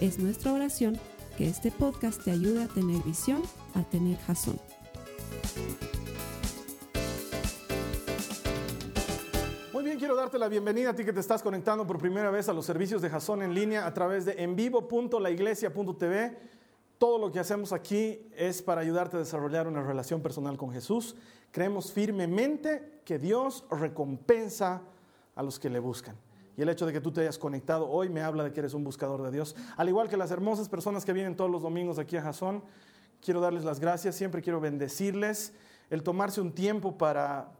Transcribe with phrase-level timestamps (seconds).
[0.00, 1.00] Es nuestra oración
[1.38, 3.40] que este podcast te ayude a tener visión,
[3.74, 4.60] a tener jazón.
[9.72, 12.50] Muy bien, quiero darte la bienvenida a ti que te estás conectando por primera vez
[12.50, 16.38] a los servicios de Jason en línea a través de envivo.laiglesia.tv.
[16.98, 21.16] Todo lo que hacemos aquí es para ayudarte a desarrollar una relación personal con Jesús.
[21.50, 24.82] Creemos firmemente que Dios recompensa
[25.34, 26.25] a los que le buscan.
[26.56, 28.74] Y el hecho de que tú te hayas conectado hoy me habla de que eres
[28.74, 29.54] un buscador de Dios.
[29.76, 32.62] Al igual que las hermosas personas que vienen todos los domingos aquí a Jason,
[33.20, 35.52] quiero darles las gracias, siempre quiero bendecirles.
[35.90, 37.52] El tomarse un tiempo para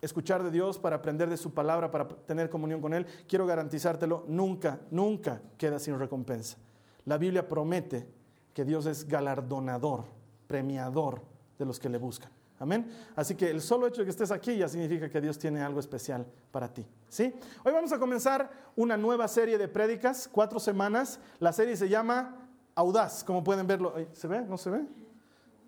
[0.00, 4.24] escuchar de Dios, para aprender de su palabra, para tener comunión con Él, quiero garantizártelo,
[4.28, 6.58] nunca, nunca queda sin recompensa.
[7.06, 8.06] La Biblia promete
[8.52, 10.04] que Dios es galardonador,
[10.46, 11.22] premiador
[11.58, 12.30] de los que le buscan.
[12.58, 12.88] Amén.
[13.16, 15.80] Así que el solo hecho de que estés aquí ya significa que Dios tiene algo
[15.80, 16.86] especial para ti.
[17.08, 17.34] ¿sí?
[17.64, 21.18] Hoy vamos a comenzar una nueva serie de prédicas, cuatro semanas.
[21.40, 23.94] La serie se llama Audaz, como pueden verlo.
[24.12, 24.42] ¿Se ve?
[24.42, 24.86] ¿No se ve?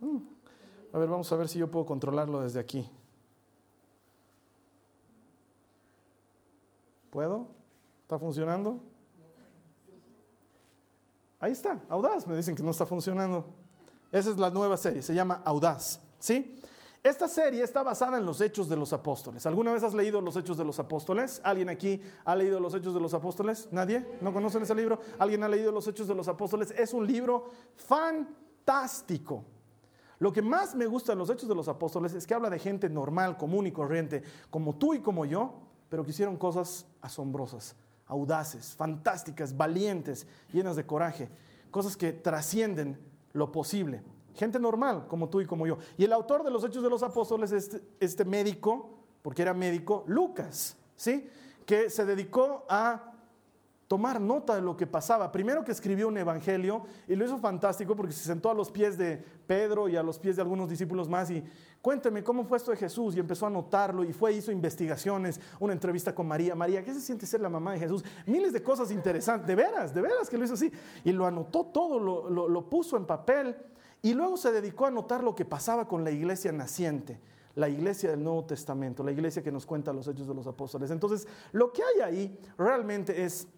[0.01, 0.19] Mm.
[0.93, 2.89] A ver, vamos a ver si yo puedo controlarlo desde aquí.
[7.11, 7.49] ¿Puedo?
[8.03, 8.81] ¿Está funcionando?
[11.41, 12.27] Ahí está, Audaz.
[12.27, 13.45] Me dicen que no está funcionando.
[14.13, 16.01] Esa es la nueva serie, se llama Audaz.
[16.19, 16.61] ¿Sí?
[17.07, 19.47] Esta serie está basada en los hechos de los apóstoles.
[19.47, 21.41] ¿Alguna vez has leído los hechos de los apóstoles?
[21.45, 23.69] ¿Alguien aquí ha leído los hechos de los apóstoles?
[23.71, 24.05] ¿Nadie?
[24.21, 24.99] ¿No conocen ese libro?
[25.17, 26.73] ¿Alguien ha leído los hechos de los apóstoles?
[26.73, 27.45] Es un libro
[27.77, 29.45] fantástico.
[30.19, 32.59] Lo que más me gusta de los hechos de los apóstoles es que habla de
[32.59, 37.77] gente normal, común y corriente, como tú y como yo, pero que hicieron cosas asombrosas,
[38.07, 41.31] audaces, fantásticas, valientes, llenas de coraje,
[41.71, 42.99] cosas que trascienden
[43.33, 44.03] lo posible.
[44.37, 45.79] Gente normal, como tú y como yo.
[45.97, 48.91] Y el autor de los Hechos de los Apóstoles es este, este, médico,
[49.23, 51.29] porque era médico, Lucas, ¿sí?
[51.65, 53.13] Que se dedicó a
[53.89, 55.31] tomar nota de lo que pasaba.
[55.31, 58.99] Primero que escribió un evangelio y lo hizo fantástico porque se sentó a los pies
[58.99, 59.17] de
[59.47, 61.43] Pedro y a los pies de algunos discípulos más y
[61.81, 65.73] cuénteme cómo fue esto de Jesús y empezó a notarlo y fue, hizo investigaciones, una
[65.73, 66.55] entrevista con María.
[66.55, 68.05] María, ¿qué se siente ser la mamá de Jesús?
[68.27, 70.71] Miles de cosas interesantes, de veras, de veras que lo hizo así.
[71.05, 73.57] Y lo anotó todo, lo, lo puso en papel
[74.03, 77.21] y luego se dedicó a notar lo que pasaba con la iglesia naciente,
[77.55, 80.91] la iglesia del Nuevo Testamento, la iglesia que nos cuenta los hechos de los apóstoles.
[80.91, 83.49] Entonces, lo que hay ahí realmente es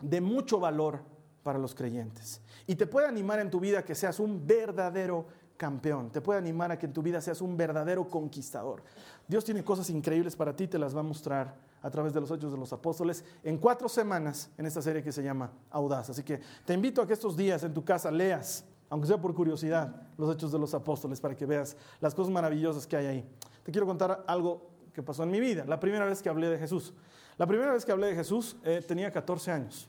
[0.00, 1.00] de mucho valor
[1.42, 2.40] para los creyentes.
[2.66, 5.26] Y te puede animar en tu vida que seas un verdadero
[5.56, 6.10] campeón.
[6.10, 8.82] Te puede animar a que en tu vida seas un verdadero conquistador.
[9.28, 12.30] Dios tiene cosas increíbles para ti, te las va a mostrar a través de los
[12.30, 16.10] hechos de los apóstoles en cuatro semanas en esta serie que se llama Audaz.
[16.10, 19.34] Así que te invito a que estos días en tu casa leas aunque sea por
[19.34, 23.28] curiosidad, los hechos de los apóstoles para que veas las cosas maravillosas que hay ahí.
[23.62, 26.58] Te quiero contar algo que pasó en mi vida, la primera vez que hablé de
[26.58, 26.94] Jesús.
[27.36, 29.88] La primera vez que hablé de Jesús eh, tenía 14 años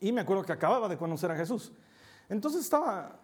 [0.00, 1.72] y me acuerdo que acababa de conocer a Jesús.
[2.28, 3.18] Entonces estaba,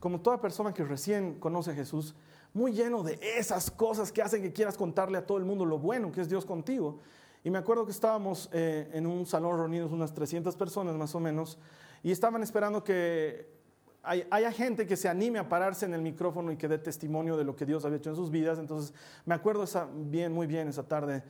[0.00, 2.14] como toda persona que recién conoce a Jesús,
[2.52, 5.78] muy lleno de esas cosas que hacen que quieras contarle a todo el mundo lo
[5.78, 6.98] bueno que es Dios contigo.
[7.44, 11.20] Y me acuerdo que estábamos eh, en un salón reunidos unas 300 personas más o
[11.20, 11.58] menos
[12.02, 13.57] y estaban esperando que
[14.02, 17.44] hay, gente que se anime a pararse en el micrófono y que dé testimonio de
[17.44, 18.58] lo que Dios había hecho en sus vidas.
[18.58, 18.94] Entonces,
[19.26, 21.22] me acuerdo esa, bien, muy bien esa tarde,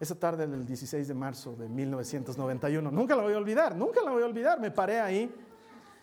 [0.00, 2.90] esa tarde del 16 de marzo de 1991.
[2.90, 4.60] Nunca la voy a olvidar, nunca la voy a olvidar.
[4.60, 5.34] Me paré ahí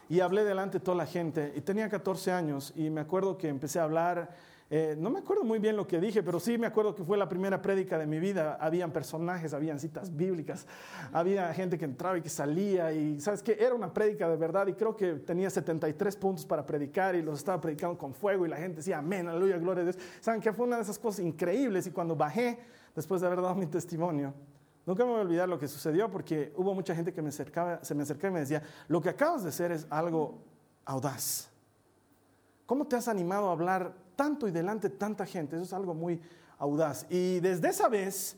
[0.08, 1.54] y hablé delante de toda la gente.
[1.56, 4.36] Y tenía 14 años y me acuerdo que empecé a hablar
[4.72, 7.18] eh, no me acuerdo muy bien lo que dije, pero sí me acuerdo que fue
[7.18, 8.58] la primera prédica de mi vida.
[8.62, 10.68] Habían personajes, habían citas bíblicas,
[11.12, 13.58] había gente que entraba y que salía y, ¿sabes qué?
[13.60, 17.40] Era una prédica de verdad y creo que tenía 73 puntos para predicar y los
[17.40, 19.98] estaba predicando con fuego y la gente decía, amén, aleluya, gloria a Dios.
[20.22, 20.54] ¿Saben qué?
[20.54, 22.60] Fue una de esas cosas increíbles y cuando bajé,
[22.96, 24.34] después de haber dado mi testimonio,
[24.86, 27.84] Nunca me voy a olvidar lo que sucedió porque hubo mucha gente que me acercaba,
[27.84, 30.40] se me acercaba y me decía, lo que acabas de hacer es algo
[30.84, 31.52] audaz.
[32.66, 35.56] ¿Cómo te has animado a hablar tanto y delante de tanta gente.
[35.56, 36.20] Eso es algo muy
[36.58, 37.06] audaz.
[37.10, 38.36] Y desde esa vez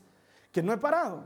[0.52, 1.24] que no he parado.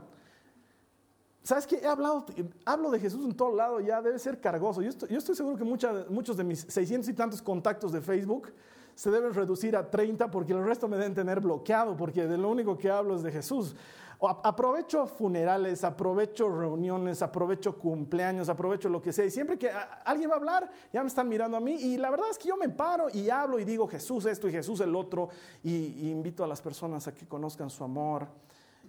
[1.43, 1.75] ¿Sabes qué?
[1.75, 2.25] He hablado,
[2.65, 4.81] hablo de Jesús en todo lado, ya debe ser cargoso.
[4.81, 8.51] Yo estoy, seguro que muchos de mis 600 y tantos contactos de Facebook
[8.97, 12.49] se deben reducir a 30 porque el resto me deben tener bloqueado porque de lo
[12.49, 13.75] único que hablo es de Jesús.
[14.19, 19.25] Aprovecho funerales, aprovecho reuniones, aprovecho cumpleaños, aprovecho lo que sea.
[19.25, 19.69] Y siempre que
[20.03, 21.73] alguien va a hablar, ya me están mirando a mí.
[21.73, 24.51] Y la verdad es que yo me paro y hablo y digo Jesús esto y
[24.51, 25.29] Jesús el otro.
[25.63, 28.27] Y, invito a las personas a que conozcan su amor.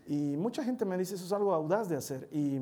[0.06, 2.26] Y mucha gente me dice, eso es algo audaz de hacer.
[2.32, 2.60] Y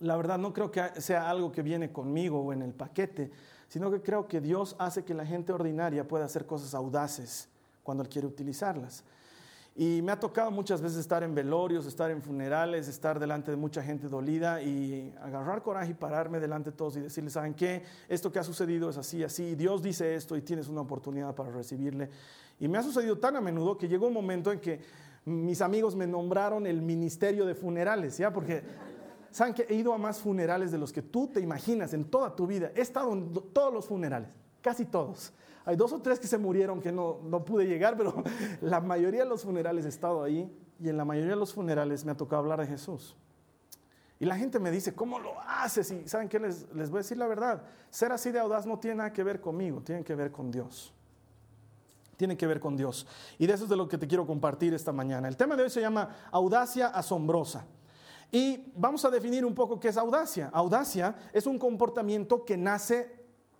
[0.00, 3.30] la verdad no creo que sea algo que viene conmigo o en el paquete,
[3.70, 7.48] sino que creo que Dios hace que la gente ordinaria pueda hacer cosas audaces
[7.84, 9.04] cuando Él quiere utilizarlas.
[9.76, 13.56] Y me ha tocado muchas veces estar en velorios, estar en funerales, estar delante de
[13.56, 17.84] mucha gente dolida y agarrar coraje y pararme delante de todos y decirles, ¿saben qué?
[18.08, 19.54] Esto que ha sucedido es así, así.
[19.54, 22.10] Dios dice esto y tienes una oportunidad para recibirle.
[22.58, 24.80] Y me ha sucedido tan a menudo que llegó un momento en que
[25.24, 28.32] mis amigos me nombraron el ministerio de funerales, ¿ya?
[28.32, 28.64] Porque
[29.30, 32.34] saben que he ido a más funerales de los que tú te imaginas en toda
[32.34, 32.70] tu vida.
[32.74, 34.30] He estado en todos los funerales,
[34.60, 35.32] casi todos.
[35.64, 38.22] Hay dos o tres que se murieron que no, no pude llegar, pero
[38.60, 40.50] la mayoría de los funerales he estado ahí
[40.80, 43.16] y en la mayoría de los funerales me ha tocado hablar de Jesús.
[44.18, 45.90] Y la gente me dice, ¿cómo lo haces?
[45.90, 46.38] Y ¿saben qué?
[46.38, 47.62] Les, les voy a decir la verdad.
[47.88, 50.92] Ser así de audaz no tiene nada que ver conmigo, tiene que ver con Dios.
[52.16, 53.06] Tiene que ver con Dios.
[53.38, 55.26] Y de eso es de lo que te quiero compartir esta mañana.
[55.26, 57.64] El tema de hoy se llama audacia asombrosa.
[58.32, 60.50] Y vamos a definir un poco qué es audacia.
[60.52, 63.10] Audacia es un comportamiento que nace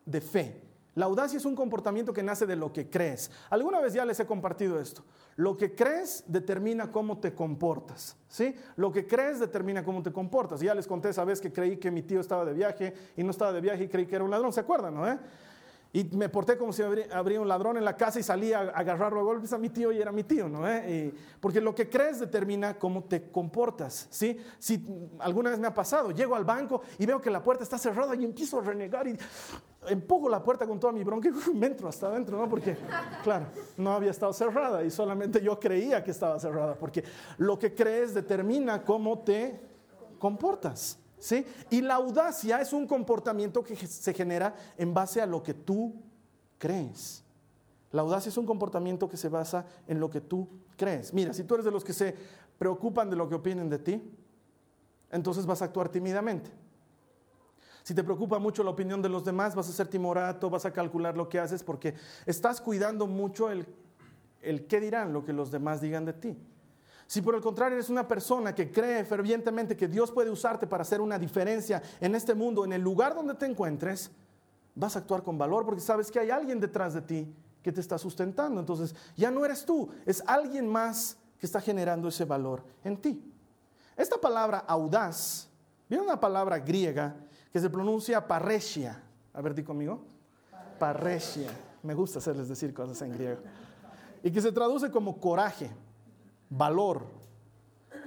[0.04, 0.70] de fe.
[0.94, 3.30] La audacia es un comportamiento que nace de lo que crees.
[3.48, 5.04] Alguna vez ya les he compartido esto.
[5.36, 8.16] Lo que crees determina cómo te comportas.
[8.28, 8.54] ¿sí?
[8.76, 10.60] Lo que crees determina cómo te comportas.
[10.60, 13.30] Ya les conté esa vez que creí que mi tío estaba de viaje y no
[13.30, 14.52] estaba de viaje y creí que era un ladrón.
[14.52, 14.94] ¿Se acuerdan?
[14.94, 15.08] ¿no?
[15.08, 15.18] Eh?
[15.92, 19.20] Y me porté como si habría un ladrón en la casa y salía a agarrarlo
[19.20, 20.68] a golpes a mi tío y era mi tío, ¿no?
[20.68, 21.12] ¿Eh?
[21.40, 24.38] porque lo que crees determina cómo te comportas, ¿sí?
[24.58, 24.86] Si
[25.18, 28.14] alguna vez me ha pasado, llego al banco y veo que la puerta está cerrada
[28.14, 29.16] y empiezo a renegar y
[29.88, 32.48] empujo la puerta con toda mi bronca y me entro hasta adentro, ¿no?
[32.48, 32.76] Porque,
[33.24, 33.46] claro,
[33.76, 37.02] no había estado cerrada y solamente yo creía que estaba cerrada, porque
[37.38, 39.60] lo que crees determina cómo te
[40.20, 40.99] comportas.
[41.20, 41.46] ¿Sí?
[41.70, 45.94] Y la audacia es un comportamiento que se genera en base a lo que tú
[46.58, 47.22] crees.
[47.92, 51.12] La audacia es un comportamiento que se basa en lo que tú crees.
[51.12, 52.14] Mira, si tú eres de los que se
[52.58, 54.02] preocupan de lo que opinen de ti,
[55.10, 56.50] entonces vas a actuar tímidamente.
[57.82, 60.72] Si te preocupa mucho la opinión de los demás, vas a ser timorato, vas a
[60.72, 61.94] calcular lo que haces porque
[62.26, 63.66] estás cuidando mucho el,
[64.42, 66.36] el qué dirán, lo que los demás digan de ti.
[67.10, 70.82] Si por el contrario eres una persona que cree fervientemente que Dios puede usarte para
[70.82, 74.12] hacer una diferencia en este mundo, en el lugar donde te encuentres,
[74.76, 77.34] vas a actuar con valor porque sabes que hay alguien detrás de ti
[77.64, 78.60] que te está sustentando.
[78.60, 83.20] Entonces ya no eres tú, es alguien más que está generando ese valor en ti.
[83.96, 85.48] Esta palabra audaz
[85.88, 87.16] viene una palabra griega
[87.52, 89.02] que se pronuncia parresia.
[89.34, 90.00] A ver, di conmigo.
[90.78, 91.50] Parresia.
[91.82, 93.40] Me gusta hacerles decir cosas en griego.
[94.22, 95.72] Y que se traduce como coraje
[96.50, 97.06] valor,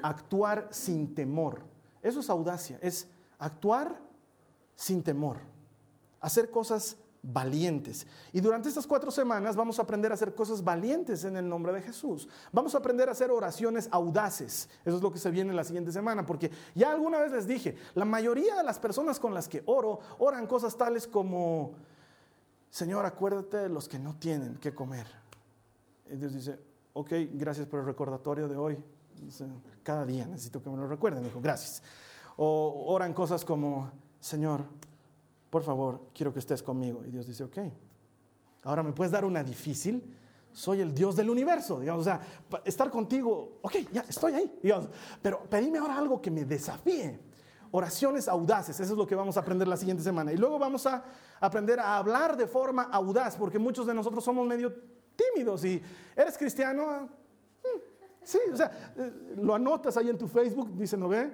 [0.04, 1.62] actuar sin temor.
[2.02, 3.08] Eso es audacia, es
[3.40, 4.00] actuar
[4.76, 5.38] sin temor,
[6.20, 8.06] hacer cosas valientes.
[8.34, 11.72] Y durante estas cuatro semanas vamos a aprender a hacer cosas valientes en el nombre
[11.72, 12.28] de Jesús.
[12.52, 14.70] Vamos a aprender a hacer oraciones audaces.
[14.84, 17.78] Eso es lo que se viene la siguiente semana, porque ya alguna vez les dije,
[17.96, 21.76] la mayoría de las personas con las que oro oran cosas tales como,
[22.70, 25.08] Señor, acuérdate de los que no tienen que comer.
[26.12, 26.60] Y Dios dice,
[26.94, 28.78] ok, gracias por el recordatorio de hoy.
[29.84, 31.24] Cada día necesito que me lo recuerden.
[31.24, 31.84] Dijo, gracias.
[32.38, 34.62] O oran cosas como, Señor,
[35.50, 37.04] por favor, quiero que estés conmigo.
[37.06, 37.58] Y Dios dice, ok.
[38.64, 40.18] Ahora me puedes dar una difícil.
[40.52, 42.22] Soy el Dios del universo, digamos, o sea,
[42.64, 44.60] estar contigo, ok, ya estoy ahí,
[45.20, 47.20] pero pedime ahora algo que me desafíe.
[47.72, 50.32] Oraciones audaces, eso es lo que vamos a aprender la siguiente semana.
[50.32, 51.04] Y luego vamos a
[51.40, 54.72] aprender a hablar de forma audaz, porque muchos de nosotros somos medio
[55.16, 55.82] tímidos y
[56.16, 57.10] eres cristiano.
[57.64, 57.80] Mm,
[58.24, 61.32] sí, o sea, eh, lo anotas ahí en tu Facebook, dice, ¿no ve?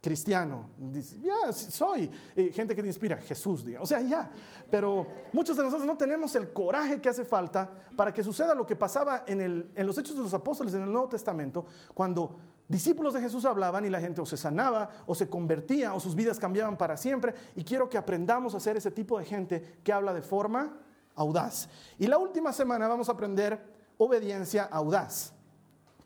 [0.00, 0.70] Cristiano.
[0.78, 2.10] Dice, ya, soy.
[2.52, 3.82] gente que te inspira, Jesús, diga.
[3.82, 4.30] O sea, ya.
[4.70, 8.66] Pero muchos de nosotros no tenemos el coraje que hace falta para que suceda lo
[8.66, 12.38] que pasaba en, el, en los Hechos de los Apóstoles en el Nuevo Testamento, cuando
[12.66, 16.14] discípulos de Jesús hablaban y la gente o se sanaba o se convertía o sus
[16.14, 17.34] vidas cambiaban para siempre.
[17.54, 20.78] Y quiero que aprendamos a ser ese tipo de gente que habla de forma
[21.20, 21.68] audaz.
[21.98, 23.62] Y la última semana vamos a aprender
[23.98, 25.34] obediencia audaz.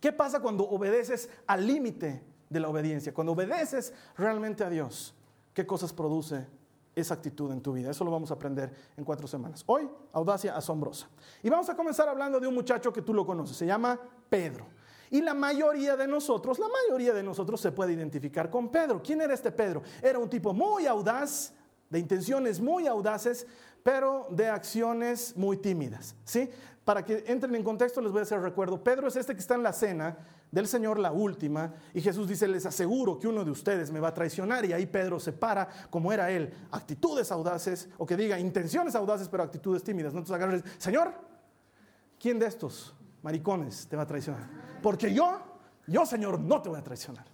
[0.00, 3.14] ¿Qué pasa cuando obedeces al límite de la obediencia?
[3.14, 5.14] Cuando obedeces realmente a Dios,
[5.54, 6.46] ¿qué cosas produce
[6.96, 7.90] esa actitud en tu vida?
[7.90, 9.62] Eso lo vamos a aprender en cuatro semanas.
[9.66, 11.08] Hoy, audacia asombrosa.
[11.42, 14.66] Y vamos a comenzar hablando de un muchacho que tú lo conoces, se llama Pedro.
[15.10, 19.00] Y la mayoría de nosotros, la mayoría de nosotros se puede identificar con Pedro.
[19.00, 19.82] ¿Quién era este Pedro?
[20.02, 21.54] Era un tipo muy audaz,
[21.88, 23.46] de intenciones muy audaces,
[23.84, 26.16] pero de acciones muy tímidas.
[26.24, 26.50] ¿sí?
[26.84, 28.82] para que entren en contexto, les voy a hacer recuerdo.
[28.82, 30.16] Pedro es este que está en la cena
[30.50, 34.08] del Señor, la última, y Jesús dice, les aseguro que uno de ustedes me va
[34.08, 38.38] a traicionar, y ahí Pedro se para, como era él, actitudes audaces, o que diga
[38.38, 40.12] intenciones audaces, pero actitudes tímidas.
[40.12, 41.12] No entonces agarres, Señor,
[42.20, 44.48] ¿quién de estos maricones te va a traicionar?
[44.82, 45.40] Porque yo,
[45.86, 47.33] yo Señor, no te voy a traicionar.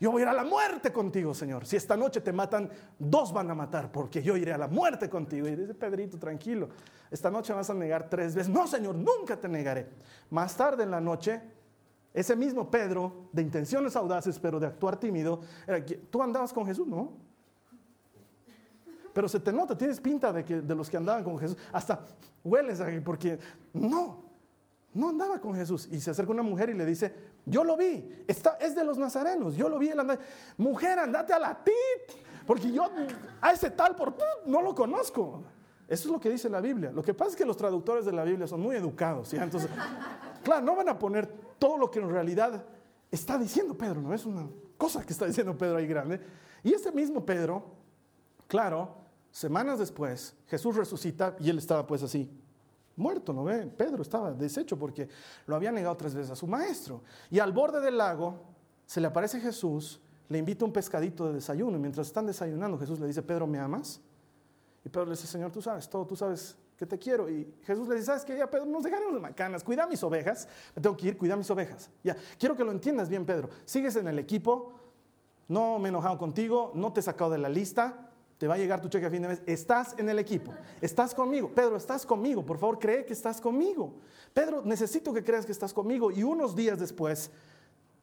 [0.00, 1.66] Yo voy a ir a la muerte contigo, Señor.
[1.66, 5.10] Si esta noche te matan, dos van a matar, porque yo iré a la muerte
[5.10, 5.48] contigo.
[5.48, 6.68] Y dice Pedrito, tranquilo,
[7.10, 8.52] esta noche vas a negar tres veces.
[8.52, 9.88] No, Señor, nunca te negaré.
[10.30, 11.40] Más tarde en la noche,
[12.14, 16.86] ese mismo Pedro, de intenciones audaces, pero de actuar tímido, era tú andabas con Jesús,
[16.86, 17.12] ¿no?
[19.12, 21.56] Pero se te nota, tienes pinta de, que, de los que andaban con Jesús.
[21.72, 22.04] Hasta
[22.44, 23.36] hueles porque
[23.72, 24.27] no,
[24.94, 25.88] no andaba con Jesús.
[25.90, 27.14] Y se acerca una mujer y le dice,
[27.44, 29.90] yo lo vi, Está, es de los nazarenos, yo lo vi.
[30.56, 32.16] Mujer, andate a la tit,
[32.46, 32.88] porque yo
[33.40, 34.14] a ese tal por
[34.46, 35.42] no lo conozco.
[35.88, 36.92] Eso es lo que dice la Biblia.
[36.92, 39.32] Lo que pasa es que los traductores de la Biblia son muy educados.
[39.32, 39.70] Entonces,
[40.44, 41.26] claro, no van a poner
[41.58, 42.62] todo lo que en realidad
[43.10, 46.20] está diciendo Pedro, no es una cosa que está diciendo Pedro ahí grande.
[46.62, 47.64] Y ese mismo Pedro,
[48.46, 48.96] claro,
[49.30, 52.30] semanas después, Jesús resucita y él estaba pues así,
[52.98, 53.66] muerto, ¿no ve?
[53.66, 55.08] Pedro estaba deshecho porque
[55.46, 57.02] lo había negado tres veces a su maestro.
[57.30, 58.42] Y al borde del lago
[58.86, 61.76] se le aparece Jesús, le invita un pescadito de desayuno.
[61.76, 64.00] Y mientras están desayunando, Jesús le dice, Pedro, ¿me amas?
[64.84, 67.28] Y Pedro le dice, Señor, tú sabes todo, tú sabes que te quiero.
[67.28, 68.36] Y Jesús le dice, ¿sabes qué?
[68.36, 70.48] Ya, Pedro, nos dejaremos de macanas, cuida mis ovejas.
[70.74, 71.90] Me tengo que ir, cuida mis ovejas.
[72.04, 73.48] Ya, quiero que lo entiendas bien, Pedro.
[73.64, 74.72] Sigues en el equipo,
[75.48, 78.07] no me he enojado contigo, no te he sacado de la lista,
[78.38, 79.42] te va a llegar tu cheque a fin de mes.
[79.46, 80.54] Estás en el equipo.
[80.80, 81.50] Estás conmigo.
[81.52, 82.46] Pedro, estás conmigo.
[82.46, 83.92] Por favor, cree que estás conmigo.
[84.32, 86.12] Pedro, necesito que creas que estás conmigo.
[86.12, 87.32] Y unos días después,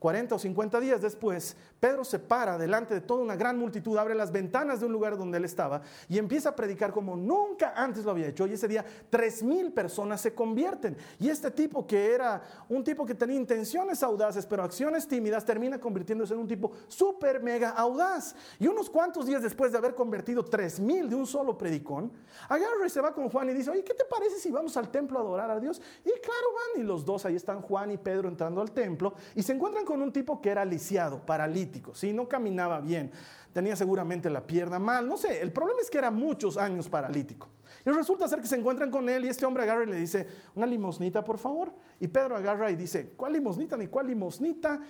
[0.06, 4.14] 40 o 50 días después, Pedro se para delante de toda una gran multitud, abre
[4.14, 8.06] las ventanas de un lugar donde él estaba y empieza a predicar como nunca antes
[8.06, 8.46] lo había hecho.
[8.46, 10.96] Y ese día tres mil personas se convierten.
[11.20, 15.80] Y este tipo que era un tipo que tenía intenciones audaces, pero acciones tímidas, termina
[15.80, 18.36] convirtiéndose en un tipo súper mega audaz.
[18.60, 22.12] Y unos cuantos días después de haber convertido tres mil de un solo predicón,
[22.48, 24.92] agarra y se va con Juan y dice, oye, ¿qué te parece si vamos al
[24.92, 25.82] templo a adorar a Dios?
[26.04, 29.42] Y claro, van y los dos, ahí están Juan y Pedro entrando al templo y
[29.42, 32.14] se encuentran con un tipo que era lisiado, paralítico, ¿sí?
[32.14, 33.12] no caminaba bien,
[33.54, 37.48] tenía seguramente la pierna mal, no sé, el problema es que era muchos años paralítico.
[37.86, 40.28] Y resulta ser que se encuentran con él y este hombre agarra y le dice,
[40.56, 41.72] una limosnita por favor.
[42.00, 44.82] Y Pedro agarra y dice, ¿cuál limosnita ni cuál limosnita?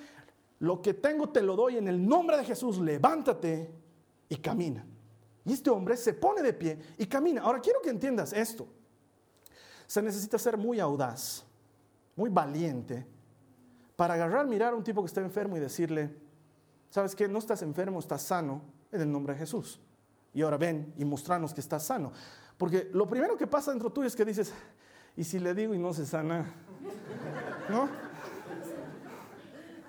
[0.59, 3.69] Lo que tengo te lo doy en el nombre de Jesús, levántate
[4.29, 4.85] y camina.
[5.43, 7.41] Y este hombre se pone de pie y camina.
[7.41, 8.65] Ahora quiero que entiendas esto.
[9.85, 11.45] Se necesita ser muy audaz,
[12.15, 13.05] muy valiente
[13.95, 16.15] para agarrar, mirar a un tipo que está enfermo y decirle,
[16.89, 17.27] ¿sabes qué?
[17.27, 18.61] No estás enfermo, estás sano
[18.91, 19.79] en el nombre de Jesús.
[20.33, 22.11] Y ahora ven y mostrarnos que estás sano.
[22.57, 24.53] Porque lo primero que pasa dentro tuyo es que dices,
[25.15, 26.45] ¿y si le digo y no se sana?
[27.69, 27.89] ¿No?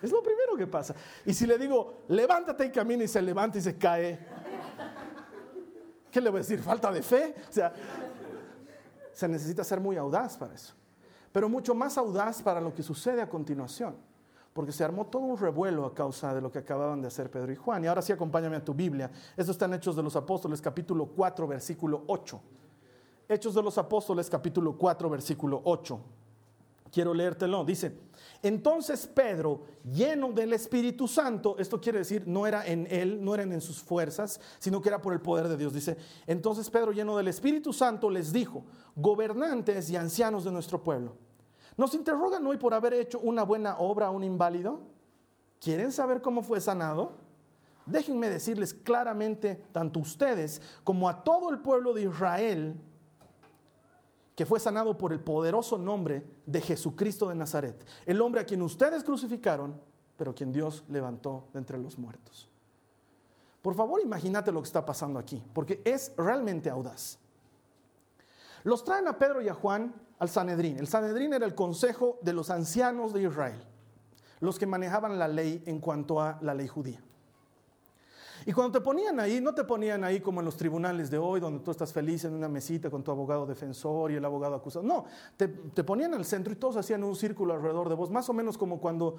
[0.00, 0.94] Es lo primero que pasa.
[1.24, 4.24] Y si le digo, levántate y camina y se levanta y se cae,
[6.10, 6.60] ¿qué le voy a decir?
[6.60, 7.34] ¿Falta de fe?
[7.48, 7.72] O sea,
[9.12, 10.74] se necesita ser muy audaz para eso
[11.36, 13.94] pero mucho más audaz para lo que sucede a continuación,
[14.54, 17.52] porque se armó todo un revuelo a causa de lo que acababan de hacer Pedro
[17.52, 17.84] y Juan.
[17.84, 19.10] Y ahora sí, acompáñame a tu Biblia.
[19.36, 22.40] Esto está en Hechos de los Apóstoles, capítulo 4, versículo 8.
[23.28, 26.00] Hechos de los Apóstoles, capítulo 4, versículo 8.
[26.96, 27.62] Quiero leértelo.
[27.62, 27.94] Dice,
[28.42, 33.52] entonces Pedro, lleno del Espíritu Santo, esto quiere decir, no era en él, no eran
[33.52, 35.74] en sus fuerzas, sino que era por el poder de Dios.
[35.74, 41.18] Dice, entonces Pedro, lleno del Espíritu Santo, les dijo, gobernantes y ancianos de nuestro pueblo,
[41.76, 44.80] ¿Nos interrogan hoy por haber hecho una buena obra a un inválido?
[45.60, 47.12] ¿Quieren saber cómo fue sanado?
[47.84, 52.80] Déjenme decirles claramente, tanto ustedes como a todo el pueblo de Israel,
[54.36, 58.60] que fue sanado por el poderoso nombre de Jesucristo de Nazaret, el hombre a quien
[58.60, 59.80] ustedes crucificaron,
[60.16, 62.48] pero quien Dios levantó de entre los muertos.
[63.62, 67.18] Por favor, imagínate lo que está pasando aquí, porque es realmente audaz.
[68.62, 70.76] Los traen a Pedro y a Juan al Sanedrín.
[70.78, 73.60] El Sanedrín era el consejo de los ancianos de Israel,
[74.40, 77.02] los que manejaban la ley en cuanto a la ley judía.
[78.46, 81.40] Y cuando te ponían ahí, no te ponían ahí como en los tribunales de hoy,
[81.40, 84.84] donde tú estás feliz en una mesita con tu abogado defensor y el abogado acusado.
[84.86, 85.04] No,
[85.36, 88.56] te, ponían al centro y todos hacían un círculo alrededor de vos, más o menos
[88.56, 89.16] como cuando,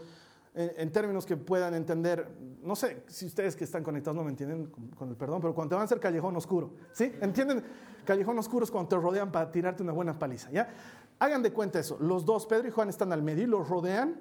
[0.56, 2.26] en, términos que puedan entender,
[2.64, 5.54] no sé si ustedes que están conectados no me entienden con, con el perdón, pero
[5.54, 7.12] cuando te van a hacer callejón oscuro, ¿sí?
[7.20, 7.62] ¿Entienden?
[8.06, 10.70] callejón oscuro es cuando te rodean para tirarte una buena paliza, ¿ya?
[11.20, 11.98] Hagan de cuenta eso.
[12.00, 14.16] Los dos, Pedro y Juan, están al medio y los rodean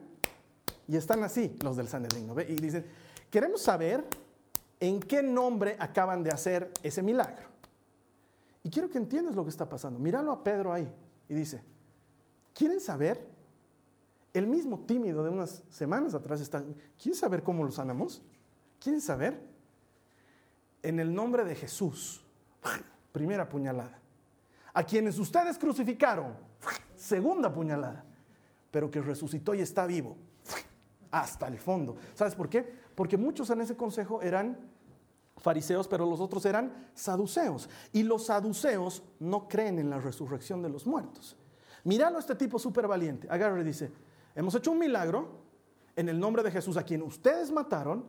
[0.89, 2.41] y están así, los del Sanedrín, ¿no?
[2.41, 2.85] Y dicen,
[3.31, 4.05] queremos saber
[4.81, 7.49] en qué nombre acaban de hacer ese milagro.
[8.63, 9.99] Y quiero que entiendas lo que está pasando.
[9.99, 10.93] Míralo a Pedro ahí
[11.29, 11.63] y dice,
[12.57, 13.23] ¿Quieren saber?
[14.33, 16.65] El mismo tímido de unas semanas atrás está,
[17.01, 18.23] ¿quieren saber cómo lo sanamos?
[18.81, 19.39] ¿Quieren saber?
[20.83, 22.25] En el nombre de Jesús,
[23.13, 23.99] primera puñalada.
[24.73, 26.35] A quienes ustedes crucificaron,
[26.95, 28.05] segunda puñalada,
[28.71, 30.17] pero que resucitó y está vivo,
[31.11, 31.97] hasta el fondo.
[32.15, 32.86] ¿Sabes por qué?
[32.97, 34.59] Porque muchos en ese consejo eran
[35.37, 37.69] fariseos, pero los otros eran saduceos.
[37.93, 41.37] Y los saduceos no creen en la resurrección de los muertos.
[41.85, 43.29] Míralo a este tipo súper valiente.
[43.31, 43.93] Agarra y dice,
[44.35, 45.29] hemos hecho un milagro
[45.95, 48.05] en el nombre de Jesús a quien ustedes mataron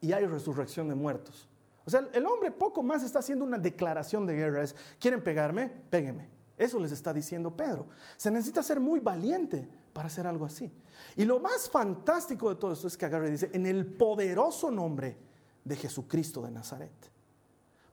[0.00, 1.48] y hay resurrección de muertos.
[1.84, 4.62] O sea, el hombre poco más está haciendo una declaración de guerra.
[4.62, 5.68] Es, ¿quieren pegarme?
[5.90, 6.28] Péguenme.
[6.56, 7.86] Eso les está diciendo Pedro.
[8.16, 9.68] Se necesita ser muy valiente
[9.98, 10.70] para hacer algo así.
[11.16, 14.70] Y lo más fantástico de todo esto es que agarra y dice, en el poderoso
[14.70, 15.16] nombre
[15.64, 16.92] de Jesucristo de Nazaret.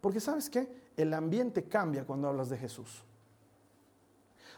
[0.02, 0.92] Porque sabes qué?
[0.96, 3.04] El ambiente cambia cuando hablas de Jesús.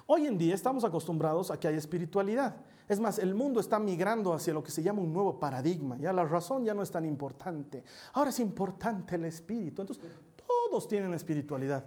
[0.08, 2.58] Hoy en día estamos acostumbrados a que haya espiritualidad.
[2.86, 5.96] Es más, el mundo está migrando hacia lo que se llama un nuevo paradigma.
[5.96, 7.82] Ya la razón ya no es tan importante.
[8.12, 9.84] Ahora es importante el espíritu.
[9.84, 10.04] Entonces,
[10.46, 11.86] todos tienen espiritualidad.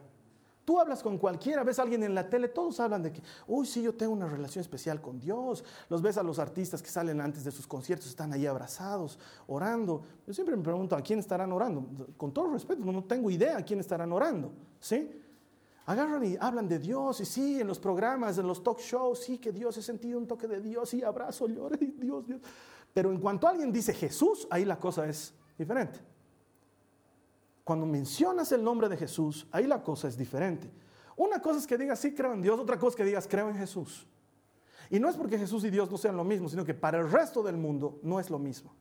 [0.71, 3.67] Tú hablas con cualquiera, ves a alguien en la tele, todos hablan de que, uy,
[3.67, 5.65] sí, yo tengo una relación especial con Dios.
[5.89, 10.03] Los ves a los artistas que salen antes de sus conciertos, están ahí abrazados, orando.
[10.29, 11.85] Yo siempre me pregunto, ¿a quién estarán orando?
[12.17, 14.53] Con todo respeto, no tengo idea a quién estarán orando.
[14.79, 15.11] ¿Sí?
[15.87, 19.39] Agarran y hablan de Dios, y sí, en los programas, en los talk shows, sí,
[19.39, 22.41] que Dios, he sentido un toque de Dios, sí, abrazo, lloro, Dios, Dios.
[22.95, 26.10] Pero en cuanto alguien dice Jesús, ahí la cosa es diferente.
[27.71, 30.69] Cuando mencionas el nombre de Jesús, ahí la cosa es diferente.
[31.17, 33.49] Una cosa es que digas, sí, creo en Dios, otra cosa es que digas, creo
[33.49, 34.09] en Jesús.
[34.91, 37.09] Y no es porque Jesús y Dios no sean lo mismo, sino que para el
[37.09, 38.75] resto del mundo no es lo mismo.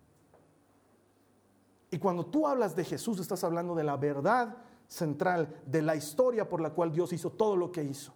[1.92, 6.50] Y cuando tú hablas de Jesús, estás hablando de la verdad central, de la historia
[6.50, 8.12] por la cual Dios hizo todo lo que hizo.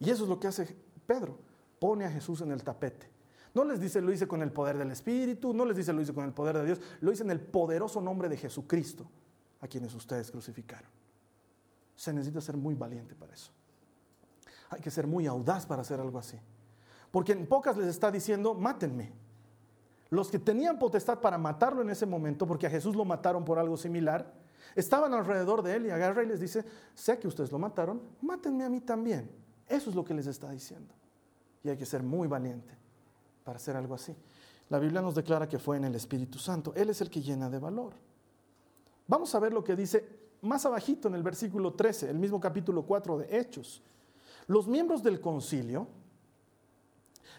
[0.00, 1.38] Y eso es lo que hace Pedro,
[1.78, 3.08] pone a Jesús en el tapete.
[3.54, 6.12] No les dice, lo hice con el poder del Espíritu, no les dice, lo hice
[6.12, 9.08] con el poder de Dios, lo hice en el poderoso nombre de Jesucristo,
[9.60, 10.90] a quienes ustedes crucificaron.
[11.94, 13.52] Se necesita ser muy valiente para eso.
[14.70, 16.38] Hay que ser muy audaz para hacer algo así.
[17.10, 19.12] Porque en pocas les está diciendo, mátenme.
[20.10, 23.58] Los que tenían potestad para matarlo en ese momento, porque a Jesús lo mataron por
[23.58, 24.32] algo similar,
[24.74, 28.64] estaban alrededor de él y agarra y les dice, sé que ustedes lo mataron, mátenme
[28.64, 29.30] a mí también.
[29.68, 30.94] Eso es lo que les está diciendo.
[31.62, 32.74] Y hay que ser muy valiente
[33.44, 34.16] para hacer algo así.
[34.68, 36.72] La Biblia nos declara que fue en el Espíritu Santo.
[36.74, 37.94] Él es el que llena de valor.
[39.10, 40.08] Vamos a ver lo que dice
[40.42, 43.82] más abajito en el versículo 13, el mismo capítulo 4 de Hechos.
[44.46, 45.88] Los miembros del concilio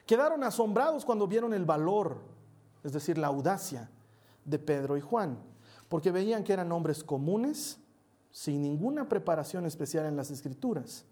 [0.06, 2.18] quedaron asombrados cuando vieron el valor,
[2.84, 3.90] es decir, la audacia
[4.44, 5.38] de Pedro y Juan,
[5.88, 7.80] porque veían que eran hombres comunes,
[8.32, 11.06] sin ninguna preparación especial en las escrituras.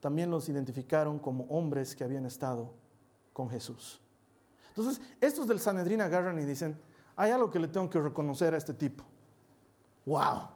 [0.00, 2.74] También los identificaron como hombres que habían estado
[3.32, 4.02] con Jesús.
[4.68, 6.78] Entonces, estos del Sanedrín agarran y dicen,
[7.16, 9.02] hay algo que le tengo que reconocer a este tipo.
[10.06, 10.48] ¡Wow!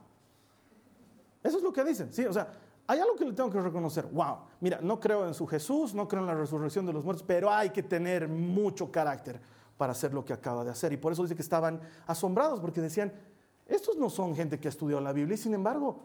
[1.43, 2.51] Eso es lo que dicen, sí, o sea,
[2.85, 4.05] hay algo que le tengo que reconocer.
[4.07, 4.37] ¡Wow!
[4.59, 7.51] Mira, no creo en su Jesús, no creo en la resurrección de los muertos, pero
[7.51, 9.39] hay que tener mucho carácter
[9.77, 10.91] para hacer lo que acaba de hacer.
[10.91, 13.13] Y por eso dice que estaban asombrados, porque decían,
[13.65, 15.99] estos no son gente que ha estudiado la Biblia, y sin embargo,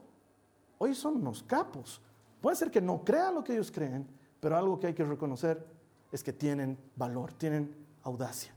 [0.79, 2.01] hoy son unos capos.
[2.41, 4.07] Puede ser que no crean lo que ellos creen,
[4.39, 5.67] pero algo que hay que reconocer
[6.13, 8.54] es que tienen valor, tienen audacia.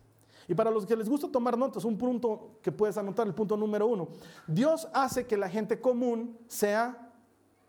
[0.48, 3.58] Y para los que les gusta tomar notas, un punto que puedes anotar, el punto
[3.58, 4.08] número uno.
[4.48, 7.12] Dios hace que la gente común sea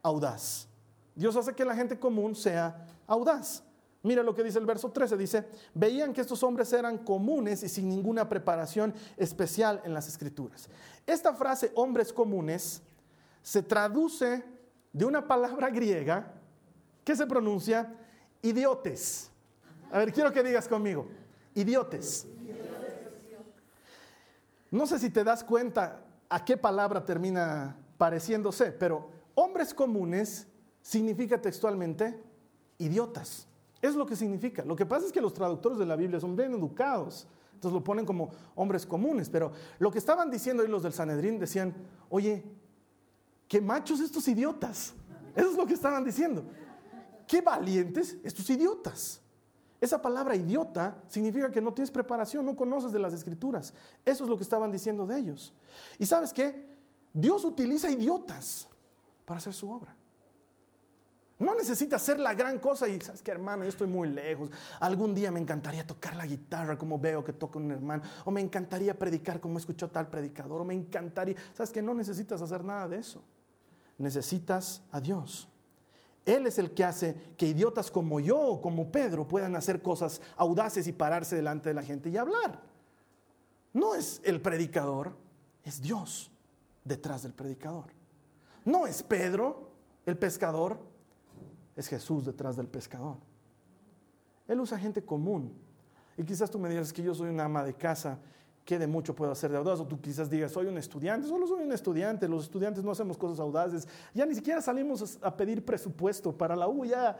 [0.02, 0.68] audaz.
[1.14, 3.64] Dios hace que la gente común sea audaz.
[4.02, 7.68] Mira lo que dice el verso 13, dice, veían que estos hombres eran comunes y
[7.68, 10.68] sin ninguna preparación especial en las escrituras.
[11.04, 12.80] Esta frase, hombres comunes,
[13.42, 14.44] se traduce
[14.92, 16.32] de una palabra griega
[17.04, 17.92] que se pronuncia
[18.40, 19.30] idiotes.
[19.90, 21.08] A ver, quiero que digas conmigo,
[21.54, 22.26] idiotes.
[24.70, 30.46] No sé si te das cuenta a qué palabra termina pareciéndose, pero hombres comunes
[30.82, 32.22] significa textualmente
[32.78, 33.46] idiotas.
[33.80, 34.64] Es lo que significa.
[34.64, 37.26] Lo que pasa es que los traductores de la Biblia son bien educados.
[37.54, 39.28] Entonces lo ponen como hombres comunes.
[39.28, 41.74] Pero lo que estaban diciendo ahí los del Sanedrín decían,
[42.08, 42.44] oye,
[43.46, 44.94] qué machos estos idiotas.
[45.34, 46.44] Eso es lo que estaban diciendo.
[47.26, 49.20] Qué valientes estos idiotas.
[49.80, 53.72] Esa palabra idiota significa que no tienes preparación, no conoces de las escrituras.
[54.04, 55.52] Eso es lo que estaban diciendo de ellos.
[55.98, 56.66] Y sabes qué?
[57.12, 58.68] Dios utiliza idiotas
[59.24, 59.94] para hacer su obra.
[61.38, 63.62] No necesita ser la gran cosa y, ¿sabes qué, hermano?
[63.62, 64.50] Yo estoy muy lejos.
[64.80, 68.02] Algún día me encantaría tocar la guitarra como veo que toca un hermano.
[68.24, 70.60] O me encantaría predicar como escuchó tal predicador.
[70.60, 71.36] O me encantaría...
[71.54, 71.80] ¿Sabes qué?
[71.80, 73.22] No necesitas hacer nada de eso.
[73.98, 75.48] Necesitas a Dios.
[76.24, 80.20] Él es el que hace que idiotas como yo o como Pedro puedan hacer cosas
[80.36, 82.62] audaces y pararse delante de la gente y hablar.
[83.72, 85.16] No es el predicador,
[85.64, 86.30] es Dios
[86.84, 87.86] detrás del predicador.
[88.64, 89.70] No es Pedro,
[90.04, 90.78] el pescador,
[91.76, 93.16] es Jesús detrás del pescador.
[94.48, 95.52] Él usa gente común.
[96.16, 98.18] Y quizás tú me digas que yo soy una ama de casa,
[98.68, 99.80] ¿qué de mucho puedo hacer de audaz?
[99.80, 103.16] O tú quizás digas, soy un estudiante, solo soy un estudiante, los estudiantes no hacemos
[103.16, 107.16] cosas audaces, ya ni siquiera salimos a pedir presupuesto para la U, ya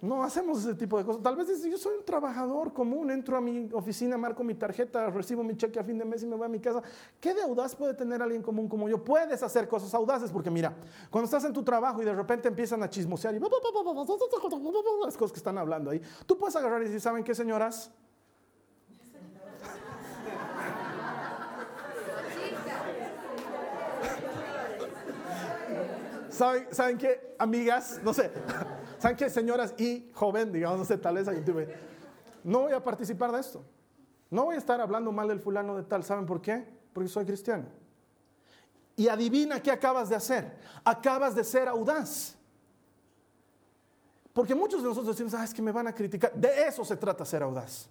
[0.00, 1.22] no hacemos ese tipo de cosas.
[1.22, 5.10] Tal vez dices, yo soy un trabajador común, entro a mi oficina, marco mi tarjeta,
[5.10, 6.80] recibo mi cheque a fin de mes y me voy a mi casa.
[7.20, 9.04] ¿Qué de audaz puede tener alguien común como yo?
[9.04, 10.74] Puedes hacer cosas audaces porque mira,
[11.10, 13.38] cuando estás en tu trabajo y de repente empiezan a chismosear y
[15.04, 17.92] las cosas que están hablando ahí, tú puedes agarrar y decir, ¿saben qué, señoras?
[26.32, 28.00] ¿Saben, ¿Saben qué, amigas?
[28.02, 28.30] No sé.
[28.98, 31.28] ¿Saben qué, señoras y joven, digamos, no sé, tal vez?
[32.42, 33.62] No voy a participar de esto.
[34.30, 36.02] No voy a estar hablando mal del fulano de tal.
[36.04, 36.66] ¿Saben por qué?
[36.94, 37.66] Porque soy cristiano.
[38.96, 40.56] Y adivina qué acabas de hacer.
[40.84, 42.34] Acabas de ser audaz.
[44.32, 46.32] Porque muchos de nosotros decimos, ah, es que me van a criticar.
[46.32, 47.90] De eso se trata ser audaz.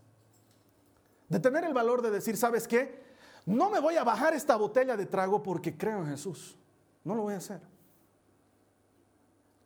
[1.29, 3.03] De tener el valor de decir, ¿sabes qué?
[3.45, 6.57] No me voy a bajar esta botella de trago porque creo en Jesús.
[7.03, 7.70] No lo voy a hacer.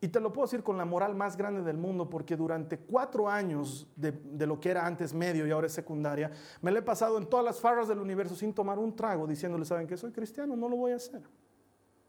[0.05, 3.27] Y te lo puedo decir con la moral más grande del mundo, porque durante cuatro
[3.27, 4.13] años de,
[4.45, 6.29] lo que era antes medio y ahora es secundaria,
[6.61, 9.65] me lo he pasado en todas las farras del universo sin tomar un trago, diciéndole,
[9.65, 10.55] ¿saben que soy cristiano?
[10.55, 11.23] No lo voy a hacer.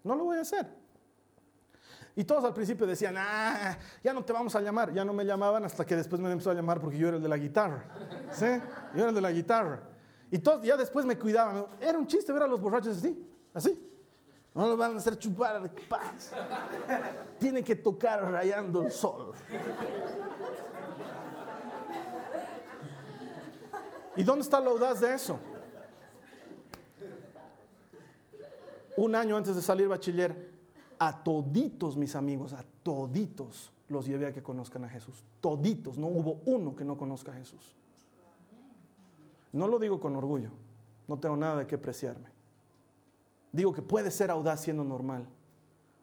[0.05, 0.69] No lo voy a hacer.
[2.15, 4.93] Y todos al principio decían, ah, ya no te vamos a llamar.
[4.93, 7.23] Ya no me llamaban hasta que después me empezó a llamar porque yo era el
[7.23, 7.83] de la guitarra.
[8.31, 8.61] ¿Sí?
[8.95, 9.81] Yo era el de la guitarra.
[10.31, 11.65] Y todos ya después me cuidaban.
[11.81, 13.96] Era un chiste ver a los borrachos así, así.
[14.57, 16.33] No lo van a hacer chupar paz.
[17.39, 19.35] Tiene que tocar rayando el sol.
[24.17, 25.39] ¿Y dónde está la audaz de eso?
[28.97, 30.51] Un año antes de salir bachiller,
[30.99, 35.23] a toditos mis amigos, a toditos los llevé a que conozcan a Jesús.
[35.43, 37.77] Toditos, no hubo uno que no conozca a Jesús.
[39.53, 40.49] No lo digo con orgullo,
[41.07, 42.36] no tengo nada de qué preciarme
[43.53, 45.27] digo que puede ser audaz siendo normal.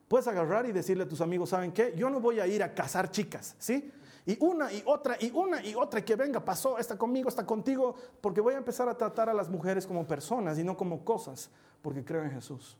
[0.07, 1.93] Puedes agarrar y decirle a tus amigos, ¿saben qué?
[1.95, 3.91] Yo no voy a ir a cazar chicas, ¿sí?
[4.25, 7.95] Y una y otra y una y otra que venga, pasó, está conmigo, está contigo,
[8.21, 11.49] porque voy a empezar a tratar a las mujeres como personas y no como cosas,
[11.81, 12.77] porque creo en Jesús.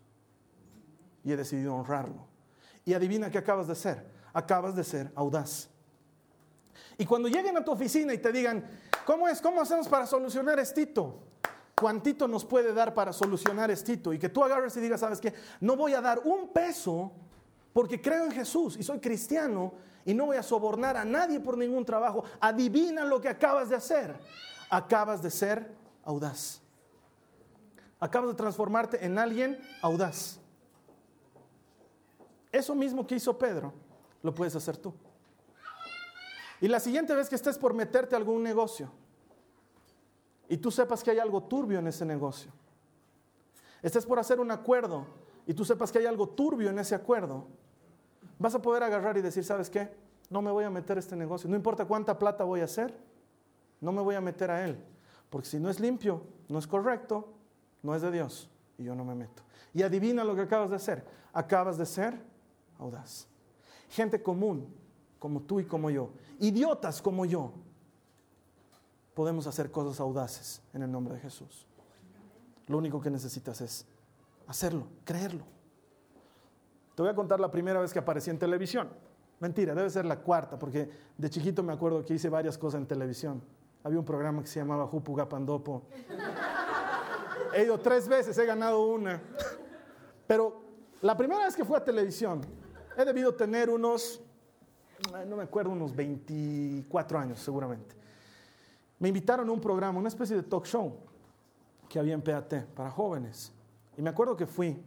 [1.24, 2.28] Y he decidido honrarlo.
[2.86, 4.06] Y adivina qué acabas de ser.
[4.34, 5.70] Acabas de ser audaz.
[6.98, 8.66] Y cuando lleguen a tu oficina y te digan,
[9.06, 9.42] ¿cómo es?
[9.42, 11.20] ¿Cómo hacemos para solucionar esto?
[11.76, 15.34] Cuantito nos puede dar para solucionar esto y que tú agarres y digas, ¿sabes qué?
[15.60, 17.12] No voy a dar un peso
[17.74, 19.74] porque creo en Jesús y soy cristiano
[20.06, 22.24] y no voy a sobornar a nadie por ningún trabajo.
[22.40, 24.16] Adivina lo que acabas de hacer.
[24.70, 25.72] Acabas de ser
[26.04, 26.62] audaz.
[28.00, 30.40] Acabas de transformarte en alguien audaz.
[32.52, 33.74] Eso mismo que hizo Pedro,
[34.22, 34.94] lo puedes hacer tú.
[36.62, 38.92] Y la siguiente vez que estés por meterte a algún negocio,
[40.54, 42.52] y tú sepas que hay algo turbio en ese negocio.
[43.82, 45.08] Estés por hacer un acuerdo
[45.48, 47.48] y tú sepas que hay algo turbio en ese acuerdo,
[48.38, 49.90] vas a poder agarrar y decir, ¿sabes qué?
[50.30, 51.50] No me voy a meter a este negocio.
[51.50, 52.96] No importa cuánta plata voy a hacer,
[53.82, 54.78] no me voy a meter a él.
[55.32, 57.34] Porque si no es limpio, no es correcto,
[57.82, 59.42] no es de Dios y yo no me meto.
[59.74, 61.04] Y adivina lo que acabas de hacer.
[61.34, 62.22] Acabas de ser
[62.78, 63.28] audaz.
[63.90, 64.72] Gente común,
[65.18, 66.12] como tú y como yo.
[66.38, 67.54] Idiotas como yo,
[69.14, 71.68] podemos hacer cosas audaces en el nombre de Jesús.
[72.68, 73.86] Lo único que necesitas es
[74.48, 75.44] hacerlo, creerlo.
[76.96, 78.90] Te voy a contar la primera vez que aparecí en televisión.
[79.40, 82.88] Mentira, debe ser la cuarta, porque de chiquito me acuerdo que hice varias cosas en
[82.88, 83.44] televisión.
[83.84, 85.84] Había un programa que se llamaba Jupu Gapandopo.
[87.54, 89.22] He ido tres veces, he ganado una.
[90.26, 90.62] Pero
[91.02, 92.42] la primera vez que fui a televisión,
[92.96, 94.22] he debido tener unos,
[95.28, 98.03] no me acuerdo, unos 24 años seguramente
[99.04, 100.96] me invitaron a un programa, una especie de talk show
[101.90, 103.52] que había en PAT para jóvenes.
[103.98, 104.82] Y me acuerdo que fui.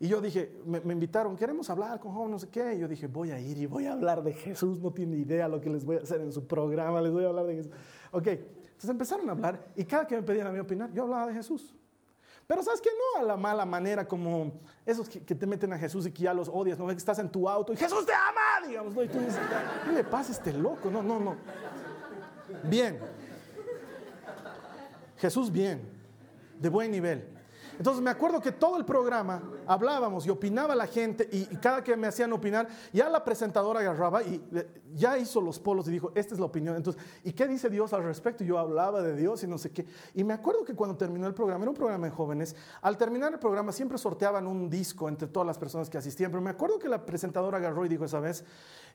[0.00, 2.74] Y yo dije, me, invitaron, queremos hablar con jóvenes, no sé qué.
[2.74, 4.80] Y yo dije, voy a ir y voy a hablar de Jesús.
[4.80, 7.28] No tiene idea lo que les voy a hacer en su programa, les voy a
[7.28, 7.72] hablar de Jesús.
[8.10, 11.28] Ok, entonces empezaron a hablar y cada que me pedían a mi opinar, yo hablaba
[11.28, 11.76] de Jesús.
[12.48, 14.52] Pero sabes que no a la mala manera como
[14.84, 17.30] esos que, te meten a Jesús y que ya los odias, no que estás en
[17.30, 19.02] tu auto y Jesús te ama, digamos, ¿no?
[19.04, 19.38] Y tú dices,
[19.84, 20.90] ¿qué le pasa a este loco?
[20.90, 21.36] No, no, no.
[22.64, 22.98] Bien.
[25.18, 25.80] Jesús bien,
[26.58, 27.36] de buen nivel.
[27.78, 31.94] Entonces me acuerdo que todo el programa hablábamos y opinaba la gente y, cada que
[31.96, 34.42] me hacían opinar, ya la presentadora agarraba y
[34.94, 36.76] ya hizo los polos y dijo, esta es la opinión.
[36.76, 38.44] Entonces, ¿y qué dice Dios al respecto?
[38.44, 39.86] Yo hablaba de Dios y no sé qué.
[40.14, 43.32] Y me acuerdo que cuando terminó el programa, era un programa de jóvenes, al terminar
[43.32, 46.78] el programa siempre sorteaban un disco entre todas las personas que asistían, pero me acuerdo
[46.78, 48.44] que la presentadora agarró y dijo esa vez,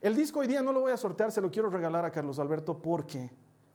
[0.02, 2.39] el disco hoy día no lo voy a sortear, se lo quiero regalar a Carlos
[2.39, 3.30] Alberto porque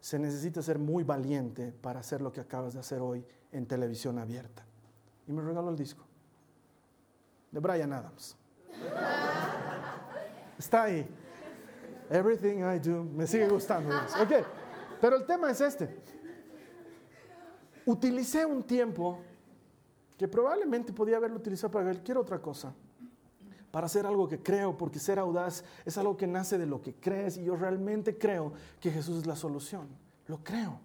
[0.06, 4.20] se necesita ser muy valiente para hacer lo que acabas de hacer hoy en televisión
[4.20, 4.64] abierta.
[5.26, 6.04] Y me regaló el disco
[7.50, 8.36] de Brian Adams.
[10.56, 11.04] Está ahí.
[12.08, 13.02] Everything I do.
[13.02, 13.96] Me sigue gustando.
[14.22, 14.46] Ok,
[15.00, 15.98] pero el tema es este.
[17.84, 19.18] Utilicé un tiempo
[20.16, 22.72] que probablemente podía haberlo utilizado para cualquier otra cosa
[23.76, 26.94] para hacer algo que creo, porque ser audaz es algo que nace de lo que
[26.94, 29.86] crees y yo realmente creo que Jesús es la solución.
[30.28, 30.80] Lo creo.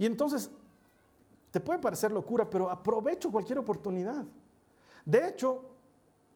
[0.00, 0.50] Y entonces,
[1.52, 4.24] te puede parecer locura, pero aprovecho cualquier oportunidad.
[5.04, 5.62] De hecho,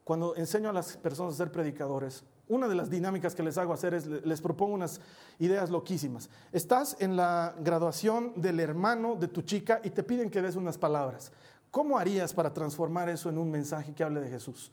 [0.05, 3.73] cuando enseño a las personas a ser predicadores, una de las dinámicas que les hago
[3.73, 5.01] hacer es, les propongo unas
[5.37, 6.29] ideas loquísimas.
[6.53, 10.77] Estás en la graduación del hermano de tu chica y te piden que des unas
[10.77, 11.33] palabras.
[11.71, 14.71] ¿Cómo harías para transformar eso en un mensaje que hable de Jesús?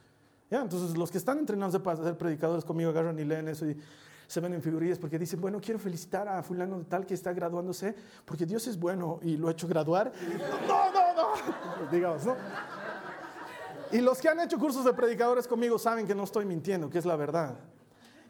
[0.51, 3.77] Entonces los que están entrenados para ser predicadores conmigo agarran y leen eso y
[4.27, 7.33] se ven en figurillas porque dicen, bueno, quiero felicitar a fulano de tal que está
[7.33, 10.13] graduándose porque Dios es bueno y lo ha hecho graduar.
[10.67, 12.37] No, no, no, digamos, ¿no?
[13.93, 16.99] Y los que han hecho cursos de predicadores conmigo saben que no estoy mintiendo, que
[16.99, 17.57] es la verdad.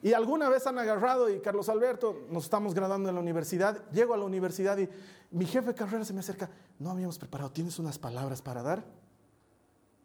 [0.02, 4.12] Y alguna vez han agarrado y Carlos Alberto, nos estamos graduando en la universidad, llego
[4.12, 4.88] a la universidad y
[5.30, 8.84] mi jefe de carrera se me acerca, no habíamos preparado, ¿tienes unas palabras para dar?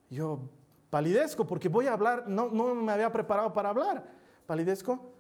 [0.10, 0.40] yo,
[0.90, 4.06] Palidezco porque voy a hablar, no, no me había preparado para hablar.
[4.48, 5.14] Palidezco,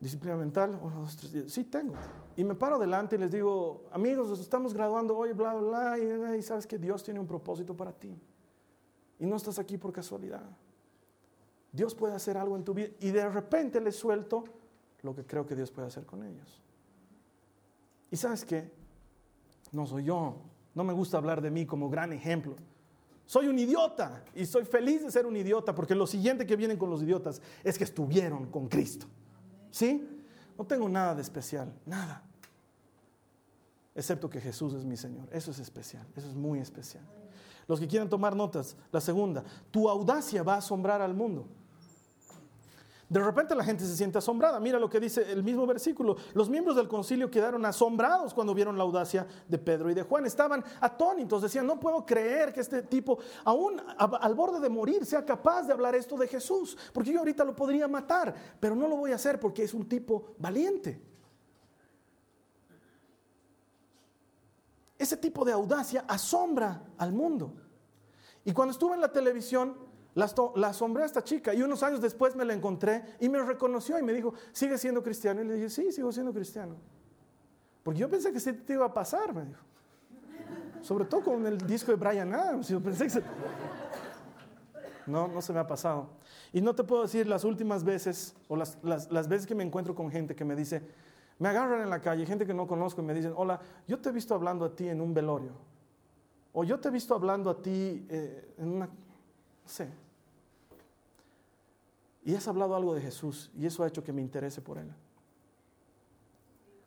[0.00, 1.94] disciplina mental, uno, sí tengo.
[2.36, 6.36] Y me paro delante y les digo, amigos, nos estamos graduando hoy, bla, bla, bla,
[6.36, 8.18] y, sabes que Dios tiene un propósito para ti.
[9.18, 10.42] Y no estás aquí por casualidad.
[11.70, 14.44] Dios puede hacer algo en tu vida y de repente les suelto
[15.02, 16.62] lo que creo que Dios puede hacer con ellos.
[18.10, 18.70] Y sabes qué,
[19.72, 20.36] no soy yo,
[20.74, 22.56] no me gusta hablar de mí como gran ejemplo.
[23.26, 26.76] Soy un idiota y soy feliz de ser un idiota porque lo siguiente que vienen
[26.76, 29.06] con los idiotas es que estuvieron con Cristo.
[29.70, 30.06] ¿Sí?
[30.58, 32.22] No tengo nada de especial, nada.
[33.94, 35.28] Excepto que Jesús es mi Señor.
[35.32, 37.04] Eso es especial, eso es muy especial.
[37.66, 41.48] Los que quieran tomar notas, la segunda, tu audacia va a asombrar al mundo.
[43.08, 44.58] De repente la gente se siente asombrada.
[44.58, 46.16] Mira lo que dice el mismo versículo.
[46.32, 50.24] Los miembros del concilio quedaron asombrados cuando vieron la audacia de Pedro y de Juan.
[50.26, 51.42] Estaban atónitos.
[51.42, 55.72] Decían, no puedo creer que este tipo, aún al borde de morir, sea capaz de
[55.72, 56.76] hablar esto de Jesús.
[56.92, 59.88] Porque yo ahorita lo podría matar, pero no lo voy a hacer porque es un
[59.88, 61.00] tipo valiente.
[64.98, 67.52] Ese tipo de audacia asombra al mundo.
[68.44, 69.76] Y cuando estuve en la televisión,
[70.14, 73.98] la, asombré a esta chica y unos años después me la encontré y me reconoció
[73.98, 75.42] y me dijo, ¿sigue siendo cristiano?
[75.42, 76.76] Y le dije, sí, sigo siendo cristiano.
[77.82, 79.60] Porque yo pensé que se te iba a pasar, me dijo.
[80.82, 82.68] Sobre todo con el disco de Brian Adams.
[82.68, 83.08] Yo pensé
[85.06, 86.08] No, no se me ha pasado.
[86.52, 89.94] Y no te puedo decir las últimas veces o las, las veces que me encuentro
[89.94, 90.82] con gente que me dice,
[91.38, 94.10] me agarran en la calle, gente que no conozco y me dicen, hola, yo te
[94.10, 95.52] he visto hablando a ti en un velorio.
[96.52, 98.92] O yo te he visto hablando a ti eh, en una, no
[99.68, 99.88] sé,
[102.24, 104.90] y has hablado algo de Jesús y eso ha hecho que me interese por Él.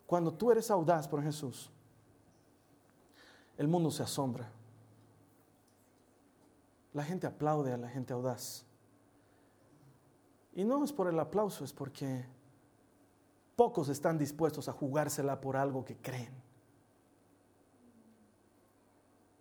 [0.08, 1.70] Cuando tú eres audaz por Jesús,
[3.58, 4.50] el mundo se asombra.
[6.94, 8.66] La gente aplaude a la gente audaz.
[10.56, 12.26] Y no es por el aplauso, es porque
[13.56, 16.34] pocos están dispuestos a jugársela por algo que creen.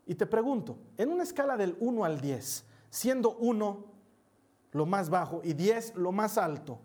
[0.04, 3.95] Y te pregunto, en una escala del 1 al 10, siendo 1
[4.72, 6.78] lo más bajo, y 10 lo más alto.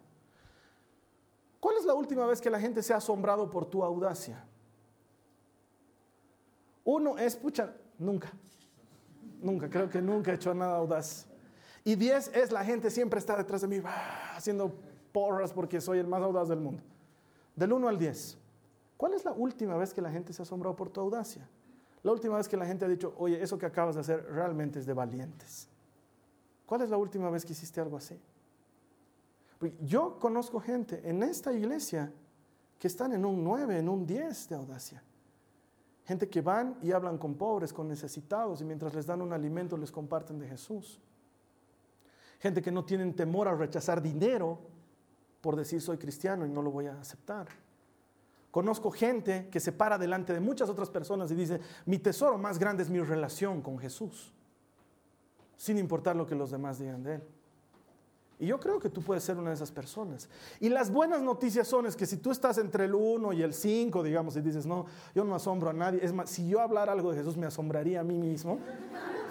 [1.59, 4.43] ¿Cuál es la última vez que la gente se ha asombrado por tu audacia?
[6.83, 8.31] Uno es, pucha, nunca.
[9.41, 11.27] Nunca, creo que nunca he hecho nada audaz.
[11.83, 13.81] Y 10 es la gente siempre está detrás de mí,
[14.35, 14.73] haciendo
[15.11, 16.83] porras porque soy el más audaz del mundo.
[17.55, 18.37] Del 1 al 10.
[18.97, 21.47] ¿Cuál es la última vez que la gente se ha asombrado por tu audacia?
[22.03, 24.79] La última vez que la gente ha dicho, oye, eso que acabas de hacer realmente
[24.79, 25.70] es de valientes.
[26.71, 28.17] ¿Cuál es la última vez que hiciste algo así?
[29.81, 32.13] yo conozco gente en esta iglesia
[32.79, 35.03] que están en un 9, en un 10 de audacia.
[36.05, 39.75] Gente que van y hablan con pobres, con necesitados y mientras les dan un alimento
[39.75, 41.01] les comparten de Jesús.
[42.39, 44.57] Gente que no tienen temor a rechazar dinero
[45.41, 47.49] por decir soy cristiano y no lo voy a aceptar.
[48.49, 52.57] Conozco gente que se para delante de muchas otras personas y dice, mi tesoro más
[52.57, 54.33] grande es mi relación con Jesús.
[55.61, 57.23] Sin importar lo que los demás digan de él.
[58.39, 60.27] Y yo creo que tú puedes ser una de esas personas.
[60.59, 63.53] Y las buenas noticias son es que si tú estás entre el 1 y el
[63.53, 66.93] 5, digamos, y dices, no, yo no asombro a nadie, es más, si yo hablara
[66.93, 68.57] algo de Jesús me asombraría a mí mismo.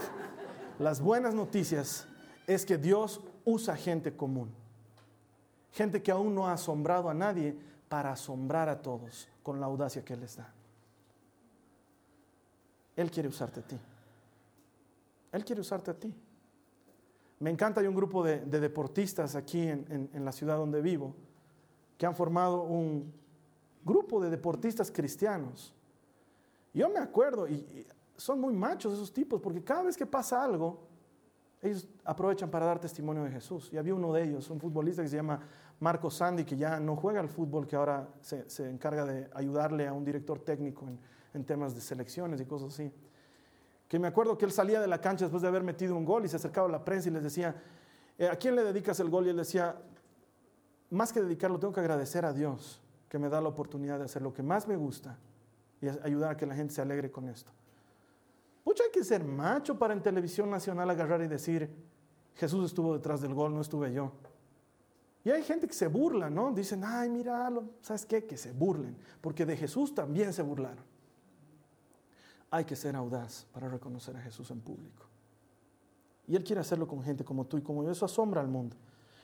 [0.78, 2.06] las buenas noticias
[2.46, 4.52] es que Dios usa gente común.
[5.72, 7.56] Gente que aún no ha asombrado a nadie
[7.88, 10.48] para asombrar a todos con la audacia que Él les da.
[12.94, 13.80] Él quiere usarte a ti.
[15.32, 16.14] Él quiere usarte a ti.
[17.38, 21.14] Me encanta, hay un grupo de, deportistas aquí en, la ciudad donde vivo
[21.96, 23.12] que han formado un
[23.84, 25.74] grupo de deportistas cristianos.
[26.74, 30.86] Yo me acuerdo, y, son muy machos esos tipos, porque cada vez que pasa algo,
[31.62, 33.70] ellos aprovechan para dar testimonio de Jesús.
[33.72, 35.40] Y había uno de ellos, un futbolista que se llama
[35.78, 39.92] Marco Sandy, que ya no juega al fútbol, que ahora se, encarga de ayudarle a
[39.92, 40.86] un director técnico
[41.32, 42.92] en temas de selecciones y cosas así
[43.90, 46.24] que me acuerdo que él salía de la cancha después de haber metido un gol
[46.24, 47.60] y se acercaba a la prensa y les decía,
[48.16, 49.26] eh, ¿a quién le dedicas el gol?
[49.26, 49.74] Y él decía,
[50.90, 54.22] más que dedicarlo, tengo que agradecer a Dios que me da la oportunidad de hacer
[54.22, 55.18] lo que más me gusta
[55.80, 57.50] y ayudar a que la gente se alegre con esto.
[58.64, 61.68] Mucho hay que ser macho para en televisión nacional agarrar y decir,
[62.36, 64.12] Jesús estuvo detrás del gol, no estuve yo.
[65.24, 66.52] Y hay gente que se burla, ¿no?
[66.52, 68.24] Dicen, ay, míralo, ¿sabes qué?
[68.24, 70.89] Que se burlen, porque de Jesús también se burlaron
[72.50, 75.04] hay que ser audaz para reconocer a Jesús en público.
[76.26, 77.90] Y Él quiere hacerlo con gente como tú y como yo.
[77.90, 78.76] Eso asombra al mundo.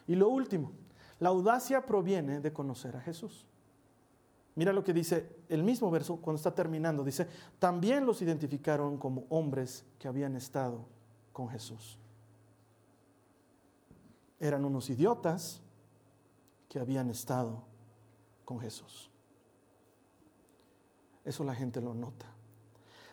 [0.07, 0.73] Y lo último,
[1.19, 3.47] la audacia proviene de conocer a Jesús.
[4.55, 7.05] Mira lo que dice el mismo verso cuando está terminando.
[7.05, 10.87] Dice, también los identificaron como hombres que habían estado
[11.33, 11.99] con Jesús.
[14.41, 15.61] Eran unos idiotas
[16.69, 17.63] que habían estado
[18.45, 19.11] con Jesús.
[21.25, 22.36] Eso la gente lo nota.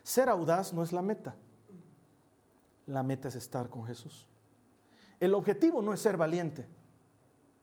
[0.04, 1.34] Ser audaz no es la meta.
[2.88, 4.28] La meta es estar con Jesús.
[5.20, 6.68] El objetivo no es ser valiente.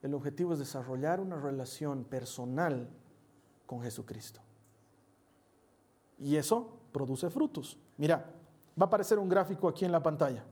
[0.03, 2.89] El objetivo es desarrollar una relación personal
[3.67, 4.41] con Jesucristo.
[6.19, 7.79] Y eso produce frutos.
[7.99, 8.33] Mira,
[8.81, 10.43] va a aparecer un gráfico aquí en la pantalla.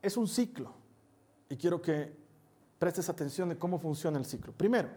[0.00, 0.72] Es un ciclo.
[1.48, 2.16] Y quiero que
[2.78, 4.52] prestes atención de cómo funciona el ciclo.
[4.52, 4.88] Primero,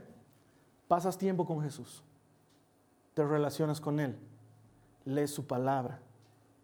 [0.87, 2.03] pasas tiempo con Jesús
[3.17, 4.15] te relacionas con Él,
[5.03, 5.99] lees su palabra,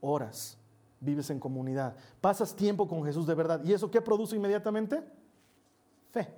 [0.02, 0.56] oras,
[1.00, 3.64] vives en comunidad, pasas tiempo con Jesús de verdad.
[3.64, 5.04] ¿Y eso qué produce inmediatamente?
[6.12, 6.32] Fe.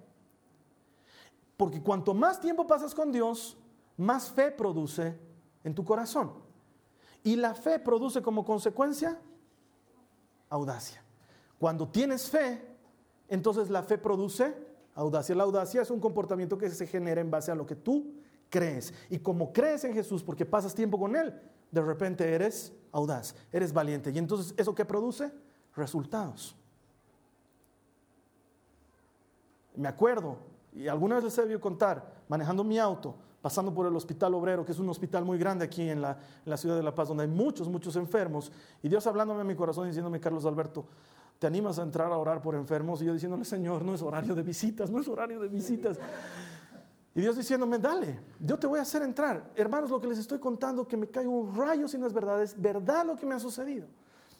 [1.57, 3.57] Porque cuanto más tiempo pasas con Dios,
[3.97, 5.19] más fe produce
[5.65, 6.31] en tu corazón.
[7.21, 9.19] Y la fe produce como consecuencia
[10.47, 11.03] audacia.
[11.59, 12.65] Cuando tienes fe,
[13.27, 14.55] entonces la fe produce
[14.93, 15.35] audacia.
[15.35, 18.13] La audacia es un comportamiento que se genera en base a lo que tú
[18.55, 18.93] crees.
[19.09, 21.33] Y como crees en Jesús porque pasas tiempo con Él,
[21.71, 24.11] de repente eres audaz, eres valiente.
[24.11, 25.29] Y entonces, ¿eso qué produce?
[25.75, 26.55] Resultados.
[29.75, 30.37] Me acuerdo,
[30.73, 34.71] y alguna vez les he contar, manejando mi auto, pasando por el Hospital Obrero, que
[34.71, 37.23] es un hospital muy grande aquí en la, en la, ciudad de La Paz, donde
[37.23, 40.85] hay muchos, muchos enfermos, y Dios hablándome en mi corazón, diciéndome, Carlos Alberto,
[41.39, 43.01] ¿te animas a entrar a orar por enfermos?
[43.01, 45.99] Y yo diciéndole, Señor, no es horario de visitas, no es horario de visitas.
[47.15, 49.49] Y Dios diciéndome, dale, yo te voy a hacer entrar.
[49.55, 52.43] Hermanos, lo que les estoy contando, que me cae un rayo si no es verdad,
[52.43, 53.87] es verdad lo que me ha sucedido.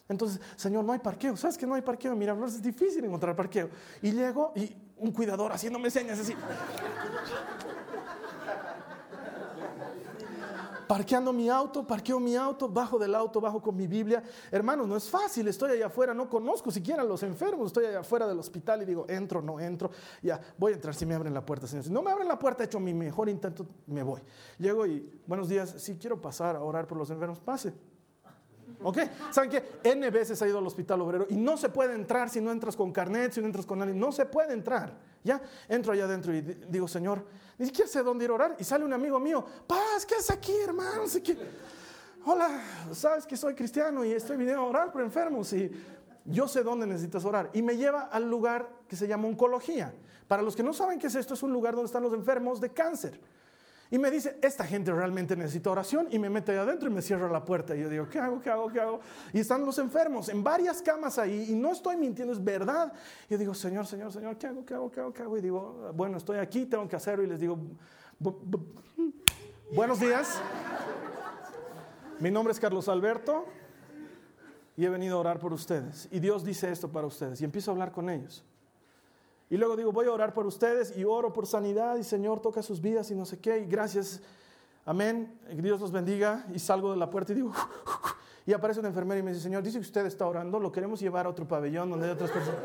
[0.09, 1.37] Entonces, Señor, no hay parqueo.
[1.37, 2.13] ¿Sabes que no hay parqueo?
[2.17, 3.69] Mira, es difícil encontrar parqueo.
[4.01, 6.35] Y llego y un cuidador haciéndome señas así
[10.87, 14.23] parqueando mi auto, parqueo mi auto, bajo del auto, bajo con mi Biblia.
[14.51, 17.99] Hermanos, no es fácil, estoy allá afuera, no conozco siquiera a los enfermos, estoy allá
[17.99, 21.33] afuera del hospital y digo, entro, no entro, ya, voy a entrar si me abren
[21.33, 21.85] la puerta, señor.
[21.85, 24.21] Si no me abren la puerta, he hecho mi mejor intento, me voy.
[24.57, 27.73] Llego y, buenos días, si quiero pasar a orar por los enfermos, pase.
[28.83, 28.97] ¿Ok?
[29.31, 29.63] ¿Saben qué?
[29.83, 32.75] N veces ha ido al hospital obrero y no se puede entrar si no entras
[32.75, 33.99] con carnet, si no entras con alguien.
[33.99, 34.97] No se puede entrar.
[35.23, 37.25] Ya, entro allá adentro y digo, Señor,
[37.57, 38.55] ni siquiera sé dónde ir a orar.
[38.59, 41.03] Y sale un amigo mío, Paz, ¿qué haces aquí, hermano?
[42.25, 45.71] Hola, sabes que soy cristiano y estoy viniendo a orar por enfermos y
[46.25, 47.51] yo sé dónde necesitas orar.
[47.53, 49.93] Y me lleva al lugar que se llama oncología.
[50.27, 52.59] Para los que no saben qué es esto, es un lugar donde están los enfermos
[52.59, 53.19] de cáncer.
[53.91, 57.01] Y me dice, esta gente realmente necesita oración y me mete ahí adentro y me
[57.01, 57.75] cierra la puerta.
[57.75, 58.41] Y yo digo, ¿qué hago?
[58.41, 58.67] ¿Qué hago?
[58.67, 58.99] ¿Qué hago?
[59.31, 62.91] Y están los enfermos en varias camas ahí y no estoy mintiendo, es verdad.
[63.29, 64.65] Y yo digo, Señor, Señor, Señor, ¿qué hago?
[64.65, 64.91] ¿Qué hago?
[64.91, 65.13] ¿Qué hago?
[65.13, 65.37] ¿Qué hago?
[65.37, 67.23] Y digo, bueno, estoy aquí, tengo que hacerlo.
[67.23, 67.59] Y les digo,
[69.71, 70.41] buenos días.
[72.19, 73.45] Mi nombre es Carlos Alberto
[74.77, 76.07] y he venido a orar por ustedes.
[76.11, 77.39] Y Dios dice esto para ustedes.
[77.41, 78.43] Y empiezo a hablar con ellos.
[79.49, 82.63] Y luego digo, voy a orar por ustedes y oro por sanidad y Señor toca
[82.63, 83.59] sus vidas y no sé qué.
[83.59, 84.21] Y gracias,
[84.85, 86.45] amén, Dios los bendiga.
[86.53, 87.51] Y salgo de la puerta y digo,
[88.45, 90.99] Y aparece una enfermera y me dice, Señor, dice que usted está orando, lo queremos
[90.99, 92.61] llevar a otro pabellón donde hay otras personas.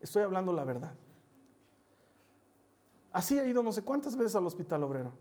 [0.00, 0.94] Estoy hablando la verdad.
[3.12, 5.12] Así he ido no sé cuántas veces al hospital obrero.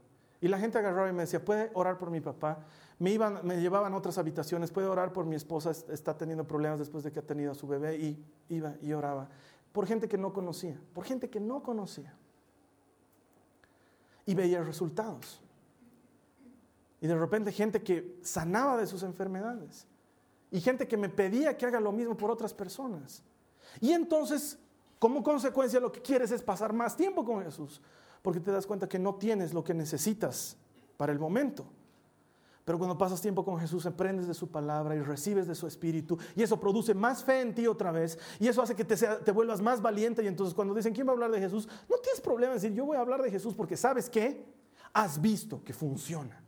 [0.41, 2.59] Y la gente agarraba y me decía, ¿puede orar por mi papá?
[2.97, 5.71] Me, iban, me llevaban a otras habitaciones, ¿puede orar por mi esposa?
[5.71, 7.97] Está teniendo problemas después de que ha tenido a su bebé.
[7.97, 9.29] Y iba y oraba.
[9.71, 12.13] Por gente que no conocía, por gente que no conocía.
[14.25, 15.41] Y veía resultados.
[17.01, 19.87] Y de repente gente que sanaba de sus enfermedades.
[20.51, 23.23] Y gente que me pedía que haga lo mismo por otras personas.
[23.79, 24.57] Y entonces,
[24.99, 27.81] como consecuencia, lo que quieres es pasar más tiempo con Jesús.
[28.21, 30.57] Porque te das cuenta que no tienes lo que necesitas
[30.97, 31.65] para el momento.
[32.65, 36.19] Pero cuando pasas tiempo con Jesús, aprendes de su palabra y recibes de su espíritu.
[36.35, 38.19] Y eso produce más fe en ti otra vez.
[38.39, 40.21] Y eso hace que te, vuelvas más valiente.
[40.21, 41.67] Y entonces cuando dicen, ¿quién va a hablar de Jesús?
[41.89, 44.45] No tienes problema en decir, yo voy a hablar de Jesús porque sabes que
[44.93, 46.43] has visto que funciona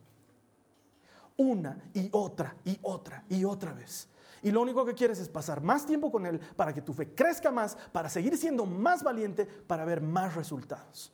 [1.37, 4.07] una y otra y otra y otra vez.
[4.43, 7.13] Y lo único que quieres es pasar más tiempo con Él para que tu fe
[7.13, 11.11] crezca más, para seguir siendo más valiente, para ver más resultados.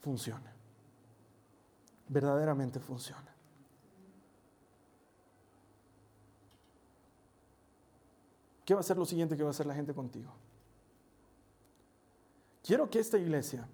[0.00, 0.52] Funciona.
[2.08, 3.34] Verdaderamente funciona.
[8.64, 10.32] ¿Qué va a ser lo siguiente que va a hacer la gente contigo?
[12.62, 13.68] Quiero que esta iglesia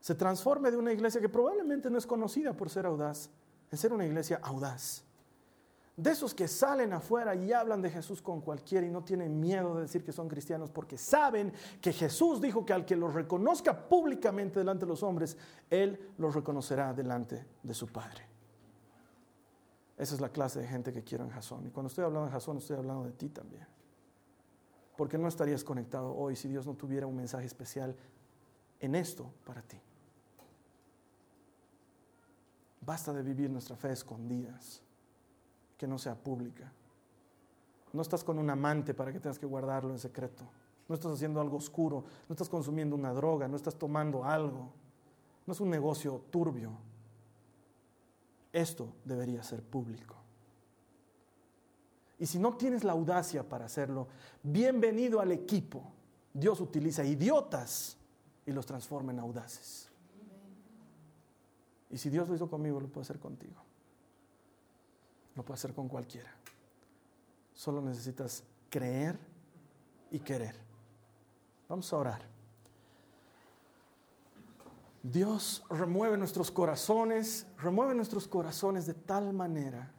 [0.00, 3.30] se transforme de una iglesia que probablemente no es conocida por ser audaz,
[3.70, 5.04] en ser una iglesia audaz.
[6.00, 9.74] De esos que salen afuera y hablan de Jesús con cualquiera y no tienen miedo
[9.74, 13.86] de decir que son cristianos porque saben que Jesús dijo que al que los reconozca
[13.86, 15.36] públicamente delante de los hombres,
[15.68, 18.24] Él los reconocerá delante de su Padre.
[19.98, 21.66] Esa es la clase de gente que quiero en Jasón.
[21.66, 23.66] Y cuando estoy hablando de Jasón, estoy hablando de ti también.
[24.96, 27.94] Porque no estarías conectado hoy si Dios no tuviera un mensaje especial
[28.80, 29.76] en esto para ti.
[32.80, 34.82] Basta de vivir nuestra fe escondidas,
[35.80, 36.70] que no sea pública.
[37.94, 40.44] No estás con un amante para que tengas que guardarlo en secreto.
[40.86, 44.70] No estás haciendo algo oscuro, no estás consumiendo una droga, no estás tomando algo.
[45.46, 46.72] No es un negocio turbio.
[48.52, 50.16] Esto debería ser público.
[52.18, 54.06] Y si no tienes la audacia para hacerlo,
[54.42, 55.82] bienvenido al equipo.
[56.34, 57.96] Dios utiliza idiotas
[58.44, 59.88] y los transforma en audaces.
[61.88, 63.69] Y si Dios lo hizo conmigo, lo puede hacer contigo.
[65.34, 66.34] Lo puede hacer con cualquiera.
[67.54, 69.18] Solo necesitas creer
[70.10, 70.56] y querer.
[71.68, 72.22] Vamos a orar.
[75.02, 79.92] Dios remueve nuestros corazones, remueve nuestros corazones de tal manera